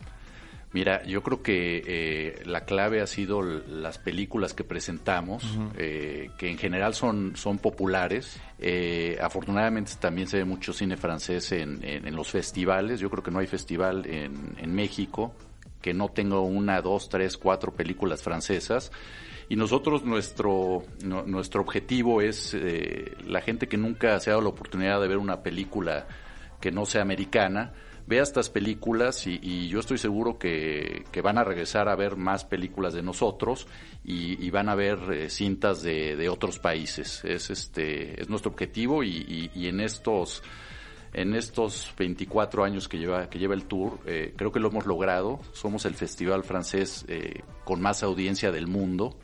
[0.76, 5.72] Mira, yo creo que eh, la clave ha sido las películas que presentamos, uh -huh.
[5.78, 8.42] eh, que en general son, son populares.
[8.60, 13.00] Eh, afortunadamente también se ve mucho cine francés en, en, en, los festivales.
[13.00, 15.34] Yo creo que no hay festival en, en México
[15.82, 18.92] que no tenga una, dos, tres, cuatro películas francesas.
[19.48, 24.42] Y nosotros, nuestro, no, nuestro objetivo es eh, la gente que nunca se ha dado
[24.42, 26.06] la oportunidad de ver una película
[26.60, 27.72] que no sea americana,
[28.08, 32.94] vea estas películas y, yo estoy seguro que, van a regresar a ver más películas
[32.94, 33.68] de nosotros
[34.04, 37.24] y, van a ver eh, cintas de, de, otros países.
[37.26, 40.44] Es, este, es nuestro objetivo y, y en estos
[41.16, 44.86] en estos 24 años que lleva, que lleva el tour, eh, creo que lo hemos
[44.86, 45.40] logrado.
[45.54, 49.16] Somos el festival francés eh, con más audiencia del mundo.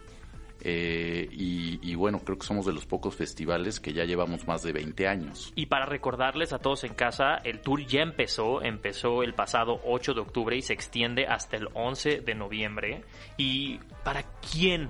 [0.64, 4.62] Eh, y, y, bueno, creo que somos de los pocos festivales que ya llevamos más
[4.62, 5.52] de 20 años.
[5.56, 10.14] Y para recordarles a todos en casa, el tour ya empezó, empezó el pasado 8
[10.14, 13.04] de octubre y se extiende hasta el 11 de noviembre.
[13.38, 14.90] ¿Y para quién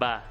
[0.00, 0.24] va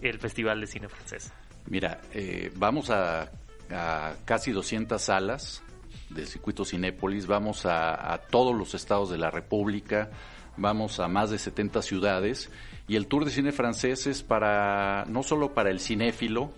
[0.00, 1.32] el Festival de Cine Francés?
[1.66, 3.30] Mira, eh, vamos a,
[3.70, 5.62] a, casi 200 salas
[6.08, 10.10] del circuito Cinépolis, vamos a, a todos los estados de la República,
[10.56, 12.50] vamos a más de 70 ciudades
[12.90, 16.50] y el Tour de Cine Francés es para, no solo para el cinéfilo,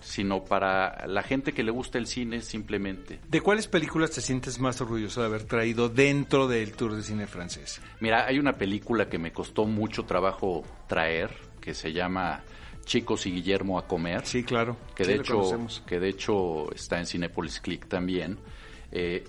[0.00, 3.20] sino para la gente que le gusta el cine simplemente.
[3.28, 7.26] ¿De cuáles películas te sientes más orgulloso de haber traído dentro del Tour de Cine
[7.26, 7.82] Francés?
[8.00, 12.44] Mira, hay una película que me costó mucho trabajo traer, que se llama
[12.86, 14.24] Chicos y Guillermo a comer.
[14.24, 14.78] Sí, claro.
[14.94, 18.38] Que, sí, de, hecho, que de hecho está en Cinepolis Click también.
[18.90, 19.22] Eh,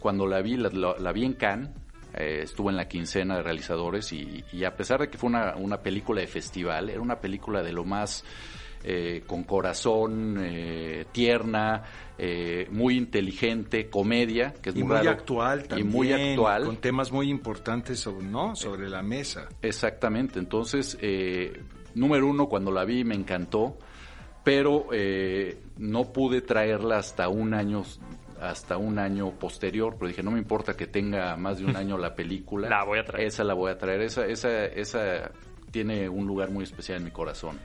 [0.00, 1.68] cuando la vi, la, la, la vi en Cannes,
[2.16, 5.56] eh, estuvo en la quincena de realizadores y, y a pesar de que fue una,
[5.56, 8.24] una, película de festival, era una película de lo más
[8.84, 11.82] eh, con corazón, eh, tierna,
[12.16, 16.76] eh, muy inteligente, comedia, que es y muy, muy actual también, y muy actual, con
[16.76, 18.54] temas muy importantes sobre, ¿no?
[18.54, 19.48] sobre la mesa.
[19.62, 21.60] Exactamente, entonces, eh,
[21.94, 23.78] número uno, cuando la vi me encantó,
[24.44, 27.82] pero eh, no pude traerla hasta un año
[28.50, 31.98] hasta un año posterior, pero dije, no me importa que tenga más de un año
[31.98, 32.68] la película.
[32.70, 33.26] la voy a traer.
[33.26, 34.02] Esa la voy a traer.
[34.02, 35.30] Esa, esa, esa
[35.70, 37.58] tiene un lugar muy especial en mi corazón.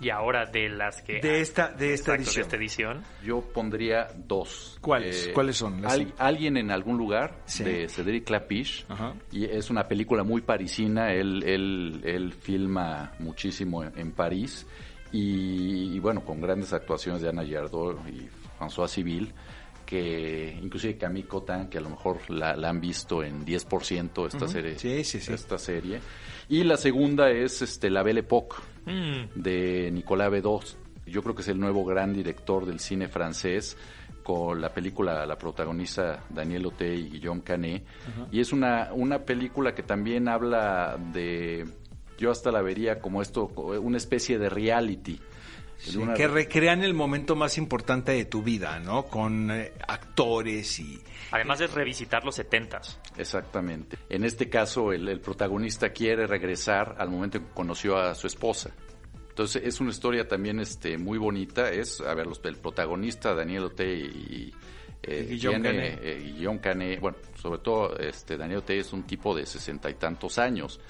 [0.00, 1.20] Y ahora de las que...
[1.20, 2.34] De esta, de esta, exacto, edición.
[2.34, 3.04] De esta edición.
[3.24, 4.78] Yo pondría dos.
[4.80, 5.28] ¿Cuáles?
[5.28, 5.84] Eh, ¿Cuáles son?
[5.86, 7.64] Al, alguien en algún lugar sí.
[7.64, 8.84] de Cédric Clapiche.
[8.88, 9.14] Ajá.
[9.30, 11.12] Y es una película muy parisina.
[11.12, 14.66] Él, él, él filma muchísimo en, en París.
[15.12, 19.32] Y, y, bueno, con grandes actuaciones de Ana Giardot y François Civil
[19.84, 24.36] que inclusive Camille Cotin, que a lo mejor la, la han visto en 10% esta
[24.36, 24.48] uh -huh.
[24.48, 24.78] serie.
[24.78, 25.32] Sí, sí, sí.
[25.32, 26.00] Esta serie.
[26.48, 29.40] Y la segunda es este La Belle Époque mm.
[29.40, 30.76] de Nicolas Bedos.
[31.06, 33.76] Yo creo que es el nuevo gran director del cine francés
[34.22, 37.84] con la película, la protagonista Daniel Otey y John Canet,
[38.32, 41.66] y es una, una película que también habla de,
[42.16, 45.20] yo hasta la vería como esto, una especie de reality.
[45.84, 49.04] Sí, Una- que recrean el momento más importante de tu vida, ¿no?
[49.04, 51.00] Con eh, actores y...
[51.30, 52.98] Además es revisitar los setentas.
[53.16, 53.98] Exactamente.
[54.08, 58.26] En este caso, el, el protagonista quiere regresar al momento en que conoció a su
[58.26, 58.70] esposa.
[59.28, 61.70] Entonces, es una historia también este, muy bonita.
[61.70, 64.54] Es, a ver, los, el protagonista, Daniel Otey y,
[65.02, 65.98] eh, Y John Canet.
[66.02, 66.60] eh, John
[67.00, 70.80] bueno, sobre todo este, Daniel Otey es un tipo de sesenta y tantos años.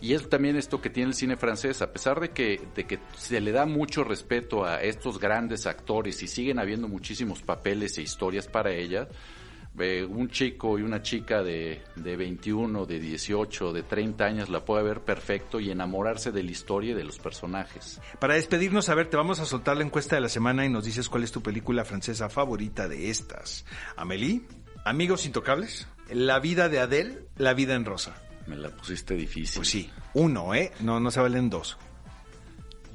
[0.00, 2.98] Y es también esto que tiene el cine francés, a pesar de que, de que
[3.16, 8.02] se le da mucho respeto a estos grandes actores y siguen habiendo muchísimos papeles e
[8.02, 9.08] historias para ellas,
[9.78, 14.64] eh, un chico y una chica de, de 21, de 18, de 30 años la
[14.64, 18.00] puede ver perfecto y enamorarse de la historia y de los personajes.
[18.18, 20.84] Para despedirnos, a ver, te vamos a soltar la encuesta de la semana y nos
[20.84, 23.64] dices cuál es tu película francesa favorita de estas.
[23.96, 24.42] Amélie,
[24.84, 28.29] Amigos Intocables, La vida de Adele, La vida en rosa.
[28.50, 29.60] Me la pusiste difícil.
[29.60, 30.72] Pues sí, uno, ¿eh?
[30.80, 31.78] No, no se valen dos.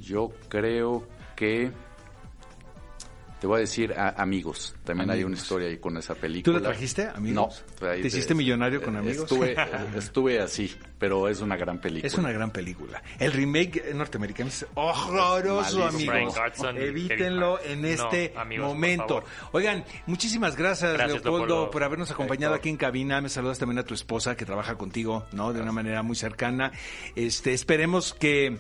[0.02, 1.72] Yo creo que...
[3.46, 4.74] Te voy a decir a- Amigos.
[4.84, 6.58] También hay una historia ahí con esa película.
[6.58, 7.64] ¿Tú la trajiste, Amigos?
[7.80, 7.88] No.
[7.88, 9.32] ahí ¿Te hiciste millonario con Amigos?
[9.32, 9.56] Estuve,
[9.96, 12.08] estuve así, pero es una gran película.
[12.08, 13.04] Es una gran película.
[13.20, 15.88] El remake norteamericano es horroroso.
[15.94, 16.36] Brian amigos.
[16.76, 19.24] Evítenlo en este No, amigos, por momento.
[19.52, 21.70] Oigan, muchísimas gracias, Gracias, Leopoldo, Leopoldo.
[21.70, 22.62] por habernos acompañado Héctor.
[22.62, 23.22] aquí en cabina.
[23.22, 25.54] Me saludas también a tu esposa que trabaja contigo, ¿no?
[25.54, 26.72] De una manera muy cercana.
[27.16, 28.58] Este, esperemos que,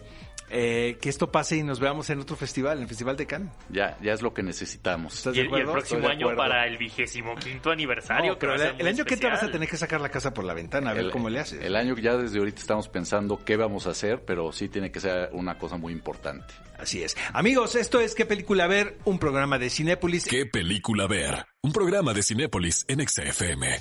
[0.49, 3.51] eh, que esto pase y nos veamos en otro festival, en el Festival de Cannes.
[3.69, 5.15] Ya, ya es lo que necesitamos.
[5.15, 5.71] ¿Estás Y de el, y el acuerdo?
[5.73, 8.33] próximo año para el vigésimo quinto aniversario.
[8.33, 9.51] No, que pero a el, el año que entra vas a especial.
[9.51, 11.63] tener que sacar la casa por la ventana, a ver El- cómo le haces.
[11.63, 14.99] El año ya desde ahorita estamos pensando qué vamos a hacer, pero sí tiene que
[14.99, 16.53] ser una cosa muy importante.
[16.77, 17.15] Así es.
[17.33, 18.97] Amigos, esto es ¿Qué película ver?
[19.05, 20.25] Un programa de Cinépolis.
[20.25, 21.45] ¿Qué película ver?
[21.61, 23.79] Un programa de Cinépolis en XFM.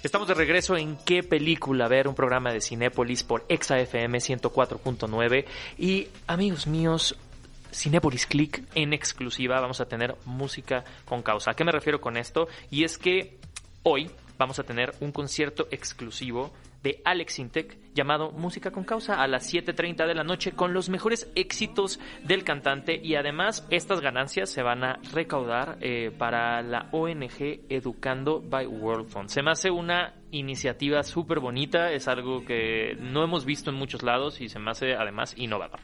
[0.00, 5.44] Estamos de regreso en qué película ver, un programa de Cinépolis por ExaFM 104.9
[5.76, 7.16] y amigos míos,
[7.74, 11.50] Cinépolis Click en exclusiva vamos a tener música con causa.
[11.50, 12.46] ¿A qué me refiero con esto?
[12.70, 13.38] Y es que
[13.82, 19.26] hoy vamos a tener un concierto exclusivo de Alex Intec llamado Música con Causa a
[19.26, 24.50] las 7.30 de la noche con los mejores éxitos del cantante y además estas ganancias
[24.50, 29.28] se van a recaudar eh, para la ONG Educando by World Fund.
[29.28, 34.02] Se me hace una iniciativa súper bonita, es algo que no hemos visto en muchos
[34.02, 35.80] lados y se me hace además innovador.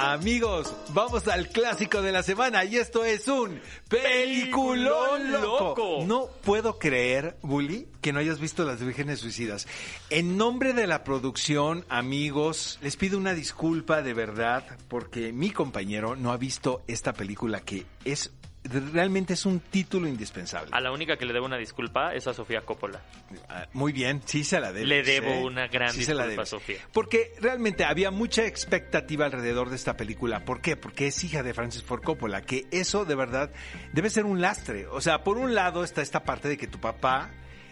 [0.00, 6.04] Amigos, vamos al clásico de la semana y esto es un peliculón loco.
[6.06, 9.66] No puedo creer, Bully, que no hayas visto Las Vírgenes Suicidas.
[10.08, 16.14] En nombre de la producción, amigos, les pido una disculpa de verdad porque mi compañero
[16.14, 18.30] no ha visto esta película que es
[18.70, 20.70] realmente es un título indispensable.
[20.72, 23.00] A la única que le debo una disculpa es a Sofía Coppola.
[23.48, 24.86] Ah, Muy bien, sí se la debe.
[24.86, 26.78] Le debo una gran disculpa a Sofía.
[26.92, 30.44] Porque realmente había mucha expectativa alrededor de esta película.
[30.44, 30.76] ¿Por qué?
[30.76, 33.50] Porque es hija de Francis Ford Coppola, que eso de verdad
[33.92, 34.86] debe ser un lastre.
[34.86, 37.30] O sea, por un lado está esta parte de que tu papá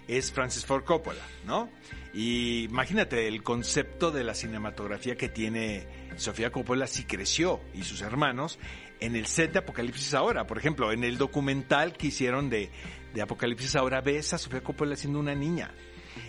[0.09, 1.69] es Francis Ford Coppola, ¿no?
[2.15, 5.87] Y imagínate el concepto de la cinematografía que tiene
[6.17, 8.59] Sofía Coppola si creció y sus hermanos
[9.01, 10.47] en el set de Apocalipsis Ahora.
[10.47, 12.71] Por ejemplo, en el documental que hicieron de,
[13.15, 15.73] de Apocalipsis Ahora, ves a Sofía Coppola siendo una niña.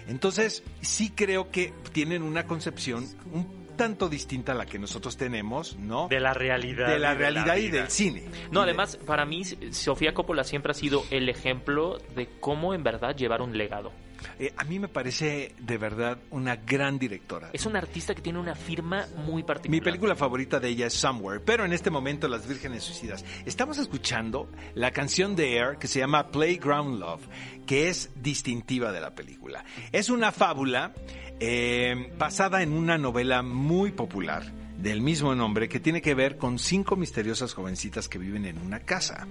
[0.08, 5.78] Entonces, sí creo que tienen una concepción un tanto distinta a la que nosotros tenemos,
[5.78, 6.08] ¿no?
[6.08, 6.88] De la realidad.
[6.88, 8.24] De la de realidad y del cine.
[8.52, 12.74] No, Y de- además, para mí, Sofía Coppola siempre ha sido el ejemplo de cómo
[12.74, 13.92] en verdad llevar un legado.
[14.40, 17.50] Eh, a mí me parece de verdad una gran directora.
[17.54, 19.72] Es un artista que tiene una firma muy particular.
[19.72, 23.24] Mi película favorita de ella es Somewhere, pero en este momento Las Vírgenes Suicidas.
[23.46, 27.28] Estamos escuchando la canción de Air que se llama Playground Love,
[27.66, 29.64] que es distintiva de la película.
[29.92, 30.94] Es una fábula
[31.40, 34.44] eh, basada en una novela muy popular
[34.78, 38.80] del mismo nombre que tiene que ver con cinco misteriosas jovencitas que viven en una
[38.80, 39.28] casa.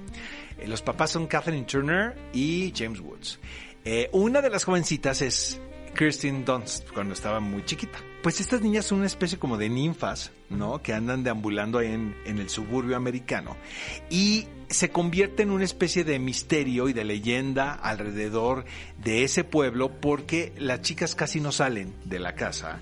[0.59, 3.39] Eh, los papás son Kathleen Turner y James Woods.
[3.89, 5.61] Eh, una de las jovencitas es
[5.97, 8.01] Kirsten Dunst cuando estaba muy chiquita.
[8.21, 10.83] Pues estas niñas son una especie como de ninfas, ¿no?
[10.83, 13.57] Que andan deambulando ahí en, en el suburbio americano.
[14.11, 18.65] Y se convierte en una especie de misterio y de leyenda alrededor
[18.99, 22.81] de ese pueblo porque las chicas casi no salen de la casa.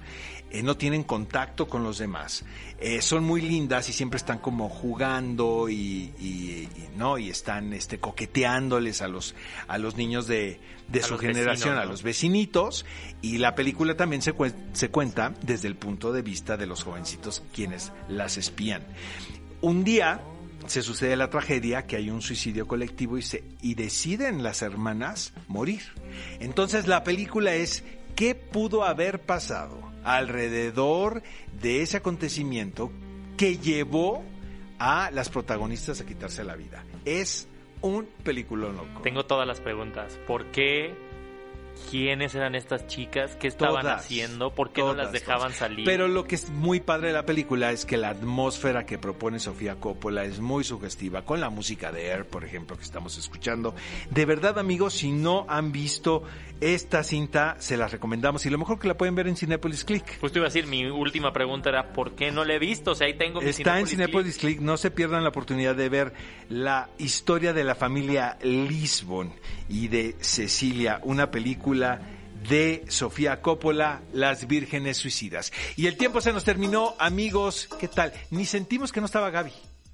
[0.55, 2.45] Eh, no tienen contacto con los demás.
[2.79, 7.73] Eh, son muy lindas y siempre están como jugando y, y- y, no y están
[7.73, 9.35] este coqueteándoles a los
[9.67, 10.61] a los niños de,
[11.03, 12.87] su generación, vecinos, a los vecinitos
[13.21, 14.33] y la película también se,
[14.75, 18.83] se cuenta desde el punto de vista de los jovencitos quienes las espían.
[19.61, 20.21] Un día
[20.69, 25.33] se sucede la tragedia, que hay un suicidio colectivo y, se, y deciden las hermanas
[25.49, 25.83] morir.
[26.39, 27.83] Entonces la película es
[28.15, 31.23] qué pudo haber pasado alrededor
[31.61, 32.93] de ese acontecimiento
[33.37, 34.23] que llevó
[34.79, 36.85] a las protagonistas a quitarse la vida.
[37.05, 37.49] Es
[37.81, 39.03] un peliculón loco.
[39.03, 40.19] Tengo todas las preguntas.
[40.27, 40.95] ¿Por qué?
[41.91, 43.37] ¿Quiénes eran estas chicas?
[43.37, 44.55] ¿Qué estaban Todas, haciendo?
[44.55, 45.57] ¿Por qué no las dejaban todas.
[45.57, 45.85] salir?
[45.85, 49.39] Pero lo que es muy padre de la película es que la atmósfera que propone
[49.39, 53.75] Sofía Coppola es muy sugestiva, con la música de Air, por ejemplo, que estamos escuchando.
[54.11, 56.22] De verdad, amigos, si no han visto
[56.61, 60.20] esta cinta, se las recomendamos y lo mejor que la pueden ver en Cinepolis Click.
[60.20, 62.93] Justo iba a decir, mi última pregunta era, ¿por qué no la he visto?
[62.93, 65.89] O sea, ahí tengo mi Está en Cinepolis Click, no se pierdan la oportunidad de
[65.89, 66.12] ver
[66.49, 69.33] la historia de la familia Lisbon
[69.68, 71.64] y de Cecilia, una película
[72.49, 75.53] de Sofía Coppola, Las Vírgenes Suicidas.
[75.77, 78.12] Y el tiempo se nos terminó, amigos, ¿qué tal?
[78.31, 79.53] Ni sentimos que no estaba Gaby.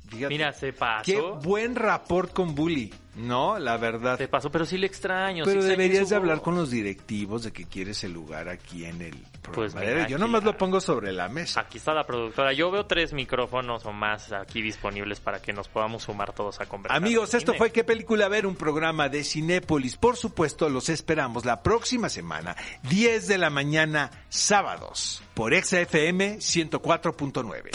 [0.09, 0.29] Fíjate.
[0.29, 1.05] Mira, se pasó.
[1.05, 3.59] Qué buen rapport con Bully, ¿no?
[3.61, 4.19] La verdad.
[4.19, 5.45] Se pasó, pero sí le extraño.
[5.45, 8.49] sí Pero extraño deberías su de hablar con los directivos de que quieres el lugar
[8.49, 11.61] aquí en el Pues mira, Yo nomás lo pongo sobre la mesa.
[11.61, 12.53] Aquí está la productora.
[12.53, 16.67] Yo veo tres micrófonos o más aquí disponibles para que nos podamos sumar todos a
[16.67, 16.97] conversar.
[16.97, 17.59] Amigos, esto cine.
[17.59, 18.47] fue ¿Qué película ver?
[18.47, 19.97] Un programa de Cinépolis.
[19.97, 27.71] Por supuesto, los esperamos la próxima semana, 10 de la mañana, sábados, por ExaFM 104.9.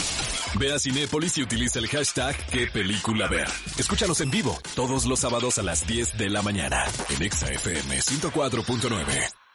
[0.58, 3.48] Ve a Cinépolis y utiliza el hashtag qué película ver.
[3.78, 7.98] Escúchanos en vivo todos los sábados a las 10 de la mañana en Exa FM
[7.98, 9.45] 104.9.